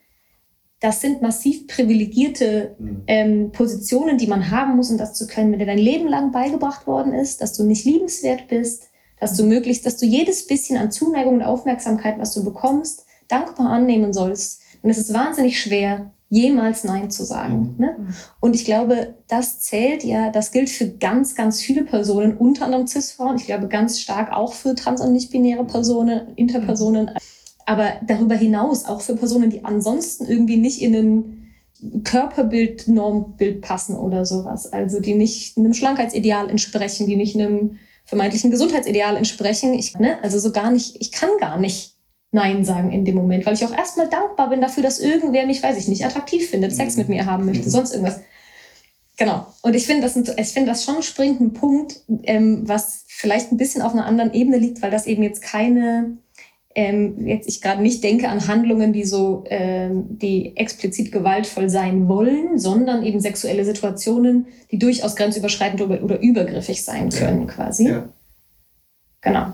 das 0.79 1.01
sind 1.01 1.21
massiv 1.21 1.67
privilegierte 1.67 2.75
mhm. 2.79 3.03
ähm, 3.07 3.51
Positionen, 3.51 4.17
die 4.17 4.27
man 4.27 4.49
haben 4.49 4.77
muss, 4.77 4.89
um 4.89 4.97
das 4.97 5.13
zu 5.13 5.27
können, 5.27 5.51
wenn 5.51 5.59
dir 5.59 5.65
dein 5.65 5.77
Leben 5.77 6.07
lang 6.07 6.31
beigebracht 6.31 6.87
worden 6.87 7.13
ist, 7.13 7.41
dass 7.41 7.53
du 7.53 7.63
nicht 7.63 7.85
liebenswert 7.85 8.47
bist, 8.47 8.83
dass 9.19 9.35
du 9.35 9.43
möglichst, 9.43 9.85
dass 9.85 9.97
du 9.97 10.05
jedes 10.05 10.47
bisschen 10.47 10.77
an 10.77 10.91
Zuneigung 10.91 11.35
und 11.35 11.43
Aufmerksamkeit, 11.43 12.17
was 12.17 12.33
du 12.33 12.45
bekommst, 12.45 13.05
dankbar 13.29 13.69
annehmen 13.69 14.11
sollst. 14.11 14.61
Und 14.81 14.89
es 14.89 14.97
ist 14.97 15.13
wahnsinnig 15.13 15.61
schwer, 15.61 16.11
jemals 16.29 16.83
Nein 16.83 17.09
zu 17.09 17.23
sagen. 17.23 17.75
Mhm. 17.77 17.85
Ne? 17.85 17.95
Und 18.39 18.55
ich 18.55 18.65
glaube, 18.65 19.15
das 19.27 19.59
zählt 19.59 20.03
ja, 20.03 20.29
das 20.29 20.51
gilt 20.51 20.69
für 20.69 20.87
ganz, 20.87 21.35
ganz 21.35 21.61
viele 21.61 21.83
Personen, 21.83 22.37
unter 22.37 22.65
anderem 22.65 22.87
Cis-Frauen. 22.87 23.37
Ich 23.37 23.45
glaube 23.45 23.67
ganz 23.67 23.99
stark 23.99 24.31
auch 24.31 24.53
für 24.53 24.75
trans- 24.75 25.01
und 25.01 25.13
nicht-binäre 25.13 25.65
Personen, 25.65 26.35
Interpersonen. 26.35 27.11
Aber 27.65 27.93
darüber 28.05 28.35
hinaus 28.35 28.85
auch 28.85 29.01
für 29.01 29.15
Personen, 29.15 29.49
die 29.49 29.65
ansonsten 29.65 30.25
irgendwie 30.25 30.57
nicht 30.57 30.81
in 30.81 30.95
ein 30.95 32.03
Körperbild, 32.03 32.87
Normbild 32.87 33.61
passen 33.61 33.95
oder 33.95 34.25
sowas. 34.25 34.71
Also 34.71 34.99
die 34.99 35.15
nicht 35.15 35.57
einem 35.57 35.73
Schlankheitsideal 35.73 36.49
entsprechen, 36.49 37.07
die 37.07 37.15
nicht 37.15 37.35
einem 37.35 37.77
vermeintlichen 38.05 38.51
Gesundheitsideal 38.51 39.15
entsprechen. 39.15 39.73
Ich, 39.73 39.97
ne, 39.97 40.17
also 40.21 40.39
so 40.39 40.51
gar 40.51 40.71
nicht, 40.71 40.97
ich 40.99 41.11
kann 41.11 41.29
gar 41.39 41.59
nicht 41.59 41.95
Nein 42.31 42.63
sagen 42.63 42.91
in 42.91 43.05
dem 43.05 43.15
Moment, 43.15 43.45
weil 43.45 43.55
ich 43.55 43.65
auch 43.65 43.75
erstmal 43.75 44.07
dankbar 44.07 44.49
bin 44.49 44.61
dafür, 44.61 44.83
dass 44.83 44.99
irgendwer 44.99 45.45
mich, 45.45 45.63
weiß 45.63 45.77
ich 45.77 45.87
nicht, 45.87 46.05
attraktiv 46.05 46.49
findet, 46.49 46.73
Sex 46.73 46.95
mit 46.95 47.09
mir 47.09 47.25
haben 47.25 47.45
möchte, 47.45 47.65
mhm. 47.65 47.71
sonst 47.71 47.91
irgendwas. 47.91 48.21
Genau. 49.17 49.47
Und 49.63 49.75
ich 49.75 49.85
finde 49.85 50.03
das, 50.03 50.15
ich 50.15 50.47
finde 50.53 50.71
das 50.71 50.85
schon 50.85 50.95
einen 50.95 51.03
springenden 51.03 51.53
Punkt, 51.53 52.01
ähm, 52.23 52.61
was 52.65 53.03
vielleicht 53.07 53.51
ein 53.51 53.57
bisschen 53.57 53.81
auf 53.81 53.93
einer 53.93 54.05
anderen 54.05 54.33
Ebene 54.33 54.57
liegt, 54.57 54.81
weil 54.81 54.91
das 54.91 55.07
eben 55.07 55.23
jetzt 55.23 55.41
keine, 55.41 56.17
ähm, 56.73 57.27
jetzt 57.27 57.49
ich 57.49 57.61
gerade 57.61 57.81
nicht 57.81 58.03
denke 58.03 58.29
an 58.29 58.47
Handlungen, 58.47 58.93
die 58.93 59.03
so, 59.03 59.43
ähm, 59.49 60.05
die 60.09 60.55
explizit 60.55 61.11
gewaltvoll 61.11 61.69
sein 61.69 62.07
wollen, 62.07 62.59
sondern 62.59 63.03
eben 63.03 63.19
sexuelle 63.19 63.65
Situationen, 63.65 64.47
die 64.71 64.79
durchaus 64.79 65.17
grenzüberschreitend 65.17 65.81
oder, 65.81 66.21
übergriffig 66.21 66.85
sein 66.85 67.09
können, 67.09 67.47
quasi. 67.47 67.89
Ja. 67.89 68.09
Genau. 69.21 69.53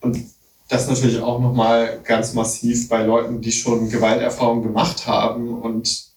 Und 0.00 0.18
das 0.68 0.86
natürlich 0.86 1.20
auch 1.20 1.40
nochmal 1.40 2.00
ganz 2.04 2.34
massiv 2.34 2.88
bei 2.88 3.02
Leuten, 3.02 3.40
die 3.40 3.52
schon 3.52 3.88
Gewalterfahrungen 3.88 4.62
gemacht 4.62 5.06
haben 5.06 5.60
und 5.60 6.08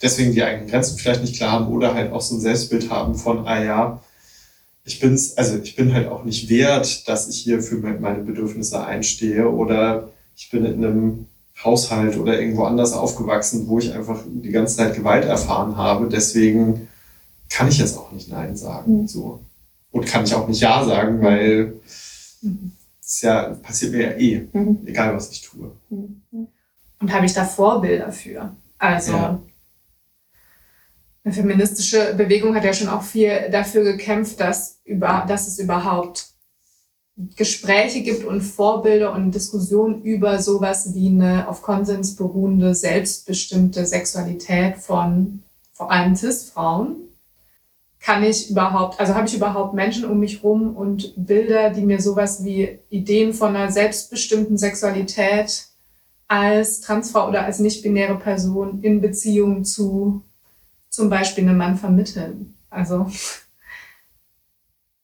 deswegen 0.00 0.32
die 0.32 0.42
eigenen 0.42 0.68
Grenzen 0.68 0.96
vielleicht 0.96 1.22
nicht 1.22 1.36
klar 1.36 1.52
haben 1.52 1.68
oder 1.68 1.94
halt 1.94 2.12
auch 2.12 2.20
so 2.20 2.36
ein 2.36 2.40
Selbstbild 2.40 2.90
haben 2.90 3.16
von, 3.16 3.46
ah 3.46 3.62
ja, 3.62 4.02
ich 4.84 5.00
bin's, 5.00 5.36
also 5.36 5.58
ich 5.58 5.74
bin 5.74 5.92
halt 5.92 6.08
auch 6.08 6.24
nicht 6.24 6.48
wert, 6.48 7.08
dass 7.08 7.28
ich 7.28 7.38
hier 7.38 7.60
für 7.60 7.76
meine 7.76 8.22
Bedürfnisse 8.22 8.84
einstehe 8.84 9.48
oder 9.48 10.10
ich 10.36 10.48
bin 10.50 10.64
in 10.64 10.84
einem 10.84 11.26
Haushalt 11.62 12.16
oder 12.16 12.40
irgendwo 12.40 12.64
anders 12.64 12.92
aufgewachsen, 12.92 13.66
wo 13.66 13.80
ich 13.80 13.92
einfach 13.92 14.20
die 14.24 14.50
ganze 14.50 14.76
Zeit 14.76 14.94
Gewalt 14.94 15.24
erfahren 15.24 15.76
habe. 15.76 16.08
Deswegen 16.08 16.86
kann 17.50 17.68
ich 17.68 17.78
jetzt 17.78 17.98
auch 17.98 18.12
nicht 18.12 18.30
Nein 18.30 18.56
sagen. 18.56 19.02
Mhm. 19.02 19.08
So. 19.08 19.40
Und 19.90 20.06
kann 20.06 20.22
ich 20.22 20.34
auch 20.34 20.46
nicht 20.46 20.60
Ja 20.60 20.84
sagen, 20.84 21.20
weil 21.20 21.74
mhm 22.42 22.72
ist 23.08 23.22
ja, 23.22 23.56
passiert 23.62 23.92
mir 23.92 24.02
ja 24.02 24.16
eh, 24.18 24.48
mhm. 24.52 24.80
egal 24.84 25.14
was 25.16 25.30
ich 25.30 25.40
tue. 25.40 25.72
Mhm. 25.88 26.22
Und 27.00 27.12
habe 27.12 27.24
ich 27.24 27.32
da 27.32 27.44
Vorbilder 27.44 28.12
für? 28.12 28.54
Also, 28.76 29.12
ja. 29.12 29.42
eine 31.24 31.34
feministische 31.34 32.14
Bewegung 32.14 32.54
hat 32.54 32.64
ja 32.64 32.74
schon 32.74 32.88
auch 32.88 33.02
viel 33.02 33.48
dafür 33.50 33.82
gekämpft, 33.84 34.38
dass, 34.40 34.80
über, 34.84 35.24
dass 35.26 35.48
es 35.48 35.58
überhaupt 35.58 36.28
Gespräche 37.34 38.02
gibt 38.02 38.24
und 38.24 38.42
Vorbilder 38.42 39.12
und 39.12 39.32
Diskussionen 39.32 40.02
über 40.02 40.40
sowas 40.40 40.94
wie 40.94 41.08
eine 41.08 41.48
auf 41.48 41.62
Konsens 41.62 42.14
beruhende, 42.14 42.74
selbstbestimmte 42.74 43.86
Sexualität 43.86 44.76
von 44.76 45.42
vor 45.72 45.90
allem 45.90 46.14
Cis-Frauen 46.14 47.07
kann 48.08 48.24
ich 48.24 48.48
überhaupt, 48.48 48.98
also 48.98 49.14
habe 49.14 49.26
ich 49.26 49.34
überhaupt 49.34 49.74
Menschen 49.74 50.06
um 50.06 50.18
mich 50.18 50.42
rum 50.42 50.74
und 50.74 51.12
Bilder, 51.14 51.68
die 51.68 51.82
mir 51.82 52.00
sowas 52.00 52.42
wie 52.42 52.78
Ideen 52.88 53.34
von 53.34 53.54
einer 53.54 53.70
selbstbestimmten 53.70 54.56
Sexualität 54.56 55.66
als 56.26 56.80
Transfrau 56.80 57.28
oder 57.28 57.44
als 57.44 57.58
nicht-binäre 57.58 58.14
Person 58.14 58.80
in 58.80 59.02
Beziehung 59.02 59.62
zu 59.62 60.22
zum 60.88 61.10
Beispiel 61.10 61.46
einem 61.46 61.58
Mann 61.58 61.76
vermitteln. 61.76 62.56
Also, 62.70 63.08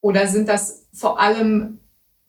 oder 0.00 0.26
sind 0.26 0.48
das 0.48 0.86
vor 0.94 1.20
allem 1.20 1.80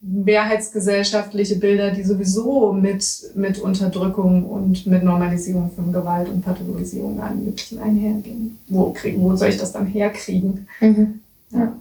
mehrheitsgesellschaftliche 0.08 1.56
Bilder, 1.56 1.92
die 1.92 2.04
sowieso 2.04 2.72
mit, 2.74 3.32
mit 3.34 3.58
Unterdrückung 3.60 4.46
und 4.46 4.86
mit 4.86 5.04
Normalisierung 5.04 5.72
von 5.72 5.92
Gewalt 5.92 6.30
und 6.30 6.44
Pathologisierung 6.44 7.20
an 7.20 7.44
Mädchen 7.44 7.80
einhergehen. 7.80 8.60
Wo, 8.68 8.92
krieg, 8.92 9.16
wo 9.18 9.36
soll 9.36 9.50
ich 9.50 9.58
das 9.58 9.72
dann 9.72 9.88
herkriegen? 9.88 10.68
Mhm. 10.80 11.22
Ja. 11.50 11.80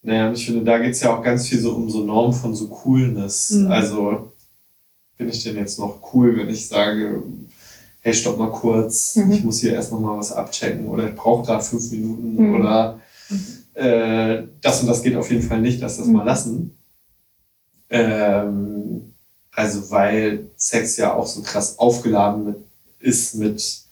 Naja, 0.00 0.28
und 0.28 0.38
ich 0.38 0.46
finde, 0.46 0.64
da 0.64 0.78
geht 0.78 0.92
es 0.92 1.02
ja 1.02 1.14
auch 1.14 1.22
ganz 1.22 1.46
viel 1.46 1.58
so 1.58 1.74
um 1.74 1.90
so 1.90 2.02
Normen 2.02 2.32
von 2.32 2.54
so 2.54 2.68
Coolness. 2.68 3.50
Mhm. 3.50 3.66
Also, 3.70 4.32
bin 5.18 5.28
ich 5.28 5.42
denn 5.42 5.56
jetzt 5.56 5.78
noch 5.78 6.14
cool, 6.14 6.38
wenn 6.38 6.48
ich 6.48 6.68
sage, 6.68 7.22
hey, 8.00 8.14
stopp 8.14 8.38
mal 8.38 8.50
kurz, 8.50 9.16
mhm. 9.16 9.32
ich 9.32 9.44
muss 9.44 9.58
hier 9.58 9.74
erst 9.74 9.92
noch 9.92 10.00
mal 10.00 10.16
was 10.16 10.32
abchecken 10.32 10.86
oder 10.86 11.08
ich 11.08 11.16
brauche 11.16 11.46
da 11.46 11.60
fünf 11.60 11.90
Minuten 11.90 12.36
mhm. 12.36 12.54
oder 12.54 13.00
mhm 13.28 13.58
äh, 13.78 14.48
das 14.60 14.80
und 14.80 14.88
das 14.88 15.02
geht 15.02 15.16
auf 15.16 15.30
jeden 15.30 15.42
Fall 15.42 15.60
nicht, 15.60 15.80
lass 15.80 15.98
das 15.98 16.06
mhm. 16.06 16.12
mal 16.14 16.24
lassen. 16.24 16.76
Ähm, 17.90 19.14
also 19.52 19.90
weil 19.90 20.50
Sex 20.56 20.96
ja 20.96 21.14
auch 21.14 21.26
so 21.26 21.42
krass 21.42 21.78
aufgeladen 21.78 22.44
mit, 22.44 22.56
ist 22.98 23.36
mit, 23.36 23.82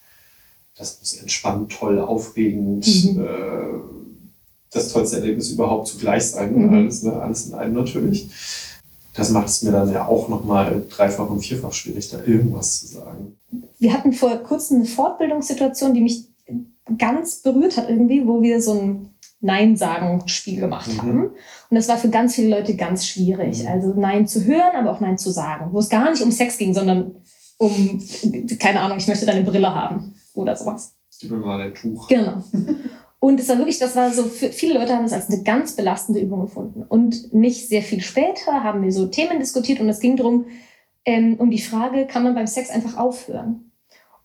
das 0.77 0.99
muss 0.99 1.15
entspannt, 1.15 1.73
toll, 1.73 2.01
aufregend, 2.01 2.87
mhm. 2.87 3.25
äh, 3.25 3.81
das 4.71 4.93
tollste 4.93 5.17
Erlebnis 5.17 5.51
überhaupt 5.51 5.89
zugleich 5.89 6.27
sein 6.27 6.55
mhm. 6.55 6.75
alles, 6.75 7.03
ne, 7.03 7.13
alles 7.13 7.47
in 7.47 7.55
einem 7.55 7.75
natürlich. 7.75 8.29
Das 9.15 9.31
macht 9.31 9.49
es 9.49 9.63
mir 9.63 9.73
dann 9.73 9.91
ja 9.93 10.07
auch 10.07 10.29
nochmal 10.29 10.85
dreifach 10.91 11.31
und 11.31 11.41
vierfach 11.41 11.73
schwierig, 11.73 12.11
da 12.11 12.19
irgendwas 12.19 12.81
zu 12.81 12.87
sagen. 12.89 13.37
Wir 13.79 13.95
hatten 13.95 14.13
vor 14.13 14.37
kurzem 14.39 14.79
eine 14.79 14.85
Fortbildungssituation, 14.85 15.95
die 15.95 16.03
mich 16.03 16.25
ganz 16.99 17.37
berührt 17.37 17.77
hat 17.77 17.89
irgendwie, 17.89 18.27
wo 18.27 18.43
wir 18.43 18.61
so 18.61 18.73
ein 18.79 19.11
Nein-Sagen-Spiel 19.41 20.61
gemacht 20.61 20.93
mhm. 20.93 21.03
haben. 21.03 21.23
Und 21.71 21.75
das 21.77 21.89
war 21.89 21.99
für 21.99 22.09
ganz 22.09 22.35
viele 22.35 22.57
Leute 22.57 22.77
ganz 22.77 23.07
schwierig. 23.07 23.63
Mhm. 23.63 23.69
Also 23.69 23.95
Nein 23.95 24.27
zu 24.27 24.45
hören, 24.45 24.77
aber 24.77 24.93
auch 24.93 25.01
Nein 25.01 25.19
zu 25.19 25.31
sagen. 25.31 25.73
Wo 25.73 25.79
es 25.79 25.89
gar 25.89 26.11
nicht 26.11 26.23
um 26.23 26.31
Sex 26.31 26.59
ging, 26.59 26.75
sondern 26.75 27.17
um, 27.59 28.03
keine 28.59 28.81
Ahnung, 28.81 28.99
ich 28.99 29.09
möchte 29.09 29.27
deine 29.27 29.43
Brille 29.43 29.75
haben 29.75 30.15
oder 30.35 30.57
sowas. 30.57 30.95
Gib 31.21 31.31
mir 31.31 31.39
mal 31.39 31.61
ein 31.61 31.75
Tuch. 31.75 32.09
Genau. 32.09 32.43
Und 33.19 33.41
es 33.41 33.49
war 33.49 33.59
wirklich, 33.59 33.79
das 33.79 33.97
war 33.97 34.13
so, 34.13 34.25
für 34.25 34.51
viele 34.51 34.79
Leute 34.79 34.95
haben 34.95 35.05
es 35.05 35.13
als 35.13 35.31
eine 35.31 35.43
ganz 35.43 35.75
belastende 35.75 36.21
Übung 36.21 36.43
gefunden. 36.43 36.83
Und 36.83 37.33
nicht 37.33 37.69
sehr 37.69 37.83
viel 37.83 38.03
später 38.03 38.63
haben 38.63 38.83
wir 38.83 38.93
so 38.93 39.07
Themen 39.07 39.41
diskutiert 39.41 39.81
und 39.81 39.89
es 39.89 40.01
ging 40.01 40.17
darum, 40.17 40.47
ähm, 41.05 41.37
um 41.39 41.51
die 41.51 41.61
Frage, 41.61 42.07
kann 42.07 42.25
man 42.25 42.35
beim 42.35 42.47
Sex 42.47 42.71
einfach 42.71 42.97
aufhören? 42.99 43.73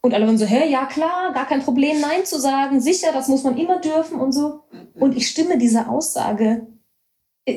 Und 0.02 0.14
alle 0.14 0.26
waren 0.26 0.38
so, 0.38 0.46
hä, 0.46 0.70
ja 0.70 0.86
klar, 0.86 1.32
gar 1.34 1.48
kein 1.48 1.62
Problem, 1.62 2.02
Nein 2.02 2.26
zu 2.26 2.40
sagen, 2.40 2.82
sicher, 2.82 3.12
das 3.14 3.28
muss 3.28 3.44
man 3.44 3.58
immer 3.58 3.80
dürfen 3.80 4.20
und 4.20 4.32
so. 4.32 4.62
Und 4.96 5.16
ich 5.16 5.28
stimme 5.28 5.58
dieser 5.58 5.90
Aussage 5.90 6.68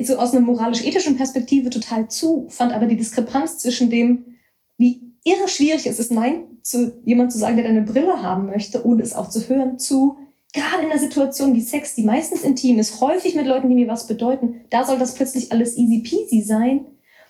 so 0.03 0.17
aus 0.17 0.31
einer 0.31 0.45
moralisch-ethischen 0.45 1.17
Perspektive 1.17 1.69
total 1.69 2.09
zu, 2.09 2.47
fand 2.49 2.73
aber 2.73 2.85
die 2.85 2.97
Diskrepanz 2.97 3.59
zwischen 3.59 3.89
dem, 3.89 4.37
wie 4.77 5.13
irre 5.23 5.47
schwierig 5.47 5.85
es 5.87 5.99
ist, 5.99 6.11
Nein 6.11 6.55
zu 6.61 6.99
jemand 7.05 7.31
zu 7.31 7.37
sagen, 7.37 7.57
der 7.57 7.67
deine 7.67 7.83
Brille 7.83 8.23
haben 8.23 8.47
möchte 8.47 8.81
und 8.81 8.99
es 8.99 9.13
auch 9.13 9.29
zu 9.29 9.47
hören, 9.47 9.77
zu, 9.77 10.17
gerade 10.51 10.83
in 10.83 10.91
einer 10.91 10.99
Situation 10.99 11.53
wie 11.53 11.61
Sex, 11.61 11.93
die 11.93 12.03
meistens 12.03 12.41
intim 12.41 12.79
ist, 12.79 13.01
häufig 13.01 13.35
mit 13.35 13.45
Leuten, 13.45 13.69
die 13.69 13.75
mir 13.75 13.87
was 13.87 14.07
bedeuten, 14.07 14.61
da 14.71 14.83
soll 14.83 14.97
das 14.97 15.13
plötzlich 15.13 15.51
alles 15.51 15.77
easy 15.77 15.99
peasy 15.99 16.41
sein. 16.41 16.87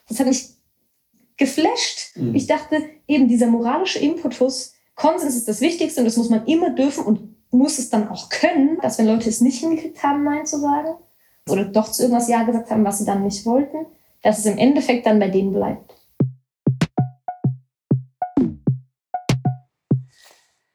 Das 0.07 0.19
hat 0.19 0.27
mich 0.27 0.51
geflasht. 1.35 2.15
Mhm. 2.15 2.33
Ich 2.33 2.47
dachte, 2.47 2.81
eben 3.07 3.27
dieser 3.27 3.47
moralische 3.47 3.99
Impetus, 3.99 4.74
Konsens 4.95 5.35
ist 5.35 5.47
das 5.47 5.61
Wichtigste 5.61 5.99
und 5.99 6.05
das 6.05 6.17
muss 6.17 6.29
man 6.29 6.45
immer 6.45 6.69
dürfen 6.69 7.05
und 7.05 7.35
muss 7.51 7.79
es 7.79 7.89
dann 7.89 8.07
auch 8.07 8.29
können, 8.29 8.79
dass 8.81 8.97
wenn 8.97 9.07
Leute 9.07 9.29
es 9.29 9.41
nicht 9.41 9.59
hingekriegt 9.59 10.01
haben, 10.01 10.23
Nein 10.23 10.45
zu 10.45 10.59
sagen 10.59 10.95
oder 11.49 11.65
doch 11.65 11.91
zu 11.91 12.03
irgendwas 12.03 12.29
Ja 12.29 12.43
gesagt 12.43 12.71
haben, 12.71 12.85
was 12.85 12.99
sie 12.99 13.05
dann 13.05 13.23
nicht 13.23 13.45
wollten, 13.45 13.85
dass 14.23 14.39
es 14.39 14.45
im 14.45 14.57
Endeffekt 14.57 15.05
dann 15.05 15.19
bei 15.19 15.27
denen 15.27 15.53
bleibt. 15.53 15.93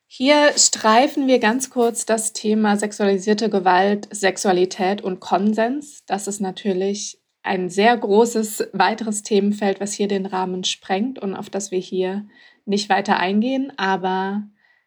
Hier 0.06 0.52
streifen 0.56 1.26
wir 1.26 1.38
ganz 1.38 1.70
kurz 1.70 2.04
das 2.04 2.34
Thema 2.34 2.76
sexualisierte 2.76 3.48
Gewalt, 3.48 4.06
Sexualität 4.14 5.00
und 5.00 5.20
Konsens. 5.20 6.00
Das 6.06 6.26
ist 6.26 6.40
natürlich 6.40 7.18
ein 7.42 7.70
sehr 7.70 7.96
großes 7.96 8.68
weiteres 8.74 9.22
Themenfeld, 9.22 9.80
was 9.80 9.94
hier 9.94 10.08
den 10.08 10.26
Rahmen 10.26 10.64
sprengt 10.64 11.18
und 11.18 11.34
auf 11.34 11.48
das 11.48 11.70
wir 11.70 11.78
hier 11.78 12.26
nicht 12.64 12.88
weiter 12.88 13.18
eingehen, 13.18 13.72
aber 13.76 14.42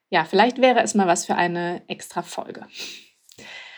ja, 0.10 0.26
vielleicht 0.26 0.62
wäre 0.62 0.82
es 0.82 0.94
mal 0.94 1.08
was 1.08 1.26
für 1.26 1.36
eine 1.36 1.82
extra 1.88 2.22
Folge. 2.22 2.66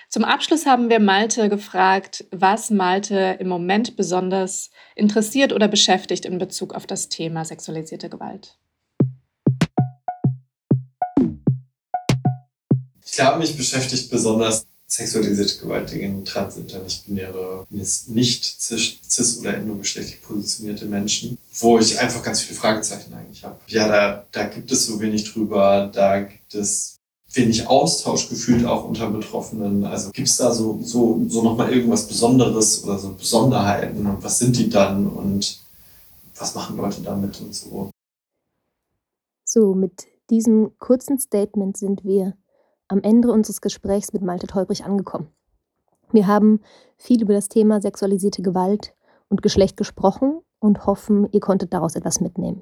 Zum 0.09 0.23
Abschluss 0.23 0.65
haben 0.65 0.89
wir 0.89 0.99
Malte 0.99 1.49
gefragt, 1.49 2.25
was 2.31 2.69
Malte 2.69 3.37
im 3.39 3.47
Moment 3.47 3.97
besonders 3.97 4.69
interessiert 4.95 5.51
oder 5.51 5.67
beschäftigt 5.67 6.25
in 6.25 6.37
Bezug 6.37 6.73
auf 6.73 6.87
das 6.87 7.09
Thema 7.09 7.43
sexualisierte 7.43 8.09
Gewalt. 8.09 8.57
Ich 13.05 13.11
glaube, 13.13 13.39
mich 13.39 13.57
beschäftigt 13.57 14.09
besonders 14.09 14.67
sexualisierte 14.87 15.59
Gewalt 15.59 15.91
gegen 15.91 16.23
trans, 16.25 16.57
inter, 16.57 16.79
nicht-binäre, 16.79 17.65
nicht 17.69 18.43
cis- 18.43 19.39
oder 19.39 19.55
endogeschlechtlich 19.55 20.21
positionierte 20.21 20.85
Menschen, 20.85 21.37
wo 21.59 21.79
ich 21.79 21.99
einfach 21.99 22.21
ganz 22.21 22.41
viele 22.41 22.59
Fragezeichen 22.59 23.13
eigentlich 23.13 23.43
habe. 23.43 23.57
Ja, 23.67 23.87
da, 23.87 24.25
da 24.31 24.45
gibt 24.45 24.71
es 24.71 24.85
so 24.85 24.99
wenig 24.99 25.31
drüber, 25.31 25.89
da 25.91 26.21
gibt 26.21 26.53
es 26.53 26.97
wenig 27.33 27.67
Austausch 27.67 28.29
gefühlt 28.29 28.65
auch 28.65 28.85
unter 28.87 29.09
Betroffenen. 29.09 29.85
Also 29.85 30.11
gibt 30.11 30.27
es 30.27 30.37
da 30.37 30.53
so, 30.53 30.79
so, 30.81 31.25
so 31.27 31.41
nochmal 31.41 31.73
irgendwas 31.73 32.07
Besonderes 32.07 32.83
oder 32.83 32.97
so 32.97 33.13
Besonderheiten 33.13 34.05
und 34.05 34.23
was 34.23 34.39
sind 34.39 34.57
die 34.57 34.69
dann 34.69 35.07
und 35.07 35.59
was 36.37 36.55
machen 36.55 36.77
Leute 36.77 37.01
damit 37.01 37.39
und 37.41 37.53
so. 37.53 37.89
So, 39.43 39.73
mit 39.73 40.05
diesem 40.29 40.77
kurzen 40.79 41.19
Statement 41.19 41.77
sind 41.77 42.03
wir 42.03 42.35
am 42.87 43.01
Ende 43.01 43.31
unseres 43.31 43.61
Gesprächs 43.61 44.13
mit 44.13 44.21
Malte 44.21 44.47
Teubrich 44.47 44.85
angekommen. 44.85 45.27
Wir 46.11 46.27
haben 46.27 46.61
viel 46.97 47.21
über 47.21 47.33
das 47.33 47.49
Thema 47.49 47.81
sexualisierte 47.81 48.41
Gewalt 48.41 48.93
und 49.29 49.41
Geschlecht 49.41 49.75
gesprochen 49.77 50.41
und 50.59 50.85
hoffen, 50.85 51.27
ihr 51.31 51.39
konntet 51.39 51.73
daraus 51.73 51.95
etwas 51.95 52.21
mitnehmen. 52.21 52.61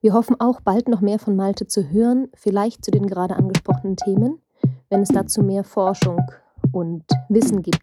Wir 0.00 0.14
hoffen 0.14 0.40
auch 0.40 0.60
bald 0.60 0.88
noch 0.88 1.00
mehr 1.00 1.18
von 1.18 1.36
Malte 1.36 1.66
zu 1.66 1.90
hören, 1.90 2.28
vielleicht 2.34 2.84
zu 2.84 2.90
den 2.90 3.06
gerade 3.06 3.36
angesprochenen 3.36 3.96
Themen, 3.96 4.40
wenn 4.88 5.02
es 5.02 5.08
dazu 5.08 5.42
mehr 5.42 5.62
Forschung 5.62 6.20
und 6.72 7.04
Wissen 7.28 7.62
gibt. 7.62 7.82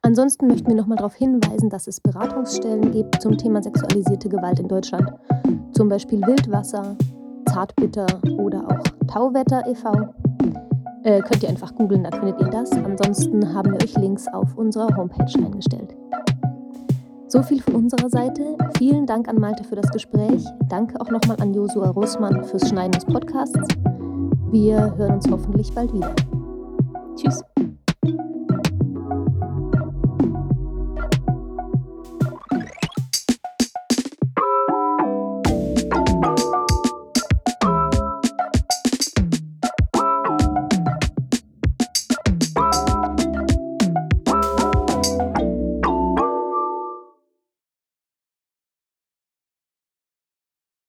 Ansonsten 0.00 0.46
möchten 0.46 0.68
wir 0.68 0.74
nochmal 0.74 0.96
darauf 0.96 1.14
hinweisen, 1.14 1.68
dass 1.68 1.86
es 1.86 2.00
Beratungsstellen 2.00 2.92
gibt 2.92 3.20
zum 3.20 3.36
Thema 3.36 3.62
sexualisierte 3.62 4.28
Gewalt 4.28 4.58
in 4.58 4.68
Deutschland. 4.68 5.12
Zum 5.72 5.88
Beispiel 5.88 6.20
Wildwasser, 6.22 6.96
Zartbitter 7.46 8.06
oder 8.38 8.64
auch 8.68 8.97
Tauwetter 9.08 9.66
e.V. 9.66 9.92
Äh, 11.02 11.20
könnt 11.22 11.42
ihr 11.42 11.48
einfach 11.48 11.74
googeln, 11.74 12.04
da 12.04 12.10
findet 12.10 12.40
ihr 12.40 12.48
das. 12.48 12.70
Ansonsten 12.72 13.54
haben 13.54 13.72
wir 13.72 13.82
euch 13.82 13.96
Links 13.96 14.28
auf 14.28 14.56
unserer 14.56 14.94
Homepage 14.96 15.44
eingestellt. 15.44 15.94
So 17.28 17.42
viel 17.42 17.60
von 17.60 17.74
unserer 17.74 18.08
Seite. 18.08 18.56
Vielen 18.78 19.06
Dank 19.06 19.28
an 19.28 19.36
Malte 19.36 19.64
für 19.64 19.76
das 19.76 19.90
Gespräch. 19.90 20.44
Danke 20.68 21.00
auch 21.00 21.10
nochmal 21.10 21.36
an 21.40 21.52
Josua 21.52 21.90
Rosmann 21.90 22.44
fürs 22.44 22.68
Schneiden 22.68 22.92
des 22.92 23.04
Podcasts. 23.04 23.58
Wir 24.50 24.96
hören 24.96 25.14
uns 25.14 25.30
hoffentlich 25.30 25.72
bald 25.74 25.92
wieder. 25.92 26.14
Tschüss. 27.16 27.44